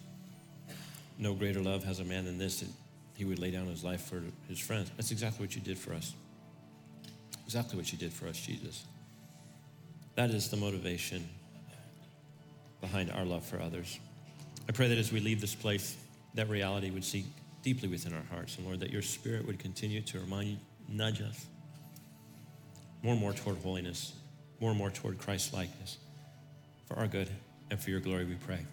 no 1.21 1.35
greater 1.35 1.61
love 1.61 1.83
has 1.83 1.99
a 1.99 2.03
man 2.03 2.25
than 2.25 2.37
this, 2.37 2.59
that 2.59 2.69
he 3.15 3.23
would 3.23 3.39
lay 3.39 3.51
down 3.51 3.67
his 3.67 3.83
life 3.83 4.01
for 4.01 4.23
his 4.49 4.59
friends. 4.59 4.91
That's 4.97 5.11
exactly 5.11 5.45
what 5.45 5.55
you 5.55 5.61
did 5.61 5.77
for 5.77 5.93
us. 5.93 6.13
Exactly 7.45 7.77
what 7.77 7.91
you 7.91 7.97
did 7.97 8.11
for 8.11 8.27
us, 8.27 8.37
Jesus. 8.37 8.85
That 10.15 10.31
is 10.31 10.49
the 10.49 10.57
motivation 10.57 11.29
behind 12.81 13.11
our 13.11 13.23
love 13.23 13.45
for 13.45 13.61
others. 13.61 13.99
I 14.67 14.71
pray 14.71 14.87
that 14.87 14.97
as 14.97 15.11
we 15.11 15.19
leave 15.19 15.39
this 15.39 15.53
place, 15.53 15.95
that 16.33 16.49
reality 16.49 16.89
would 16.89 17.05
sink 17.05 17.27
deeply 17.61 17.87
within 17.87 18.13
our 18.13 18.23
hearts. 18.33 18.57
And 18.57 18.65
Lord, 18.65 18.79
that 18.79 18.89
your 18.89 19.03
spirit 19.03 19.45
would 19.45 19.59
continue 19.59 20.01
to 20.01 20.19
remind, 20.19 20.57
nudge 20.89 21.21
us 21.21 21.45
more 23.03 23.13
and 23.13 23.21
more 23.21 23.33
toward 23.33 23.57
holiness, 23.57 24.13
more 24.59 24.71
and 24.71 24.77
more 24.77 24.89
toward 24.89 25.19
Christ 25.19 25.53
likeness. 25.53 25.97
For 26.87 26.97
our 26.97 27.07
good 27.07 27.29
and 27.69 27.79
for 27.79 27.89
your 27.89 27.99
glory, 27.99 28.25
we 28.25 28.35
pray. 28.35 28.65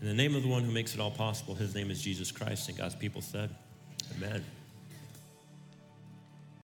In 0.00 0.06
the 0.06 0.14
name 0.14 0.34
of 0.34 0.42
the 0.42 0.48
one 0.48 0.62
who 0.64 0.72
makes 0.72 0.94
it 0.94 1.00
all 1.00 1.10
possible, 1.10 1.54
his 1.54 1.74
name 1.74 1.90
is 1.90 2.00
Jesus 2.02 2.32
Christ. 2.32 2.68
And 2.68 2.78
God's 2.78 2.94
people 2.94 3.20
said, 3.20 3.50
Amen. 4.16 4.44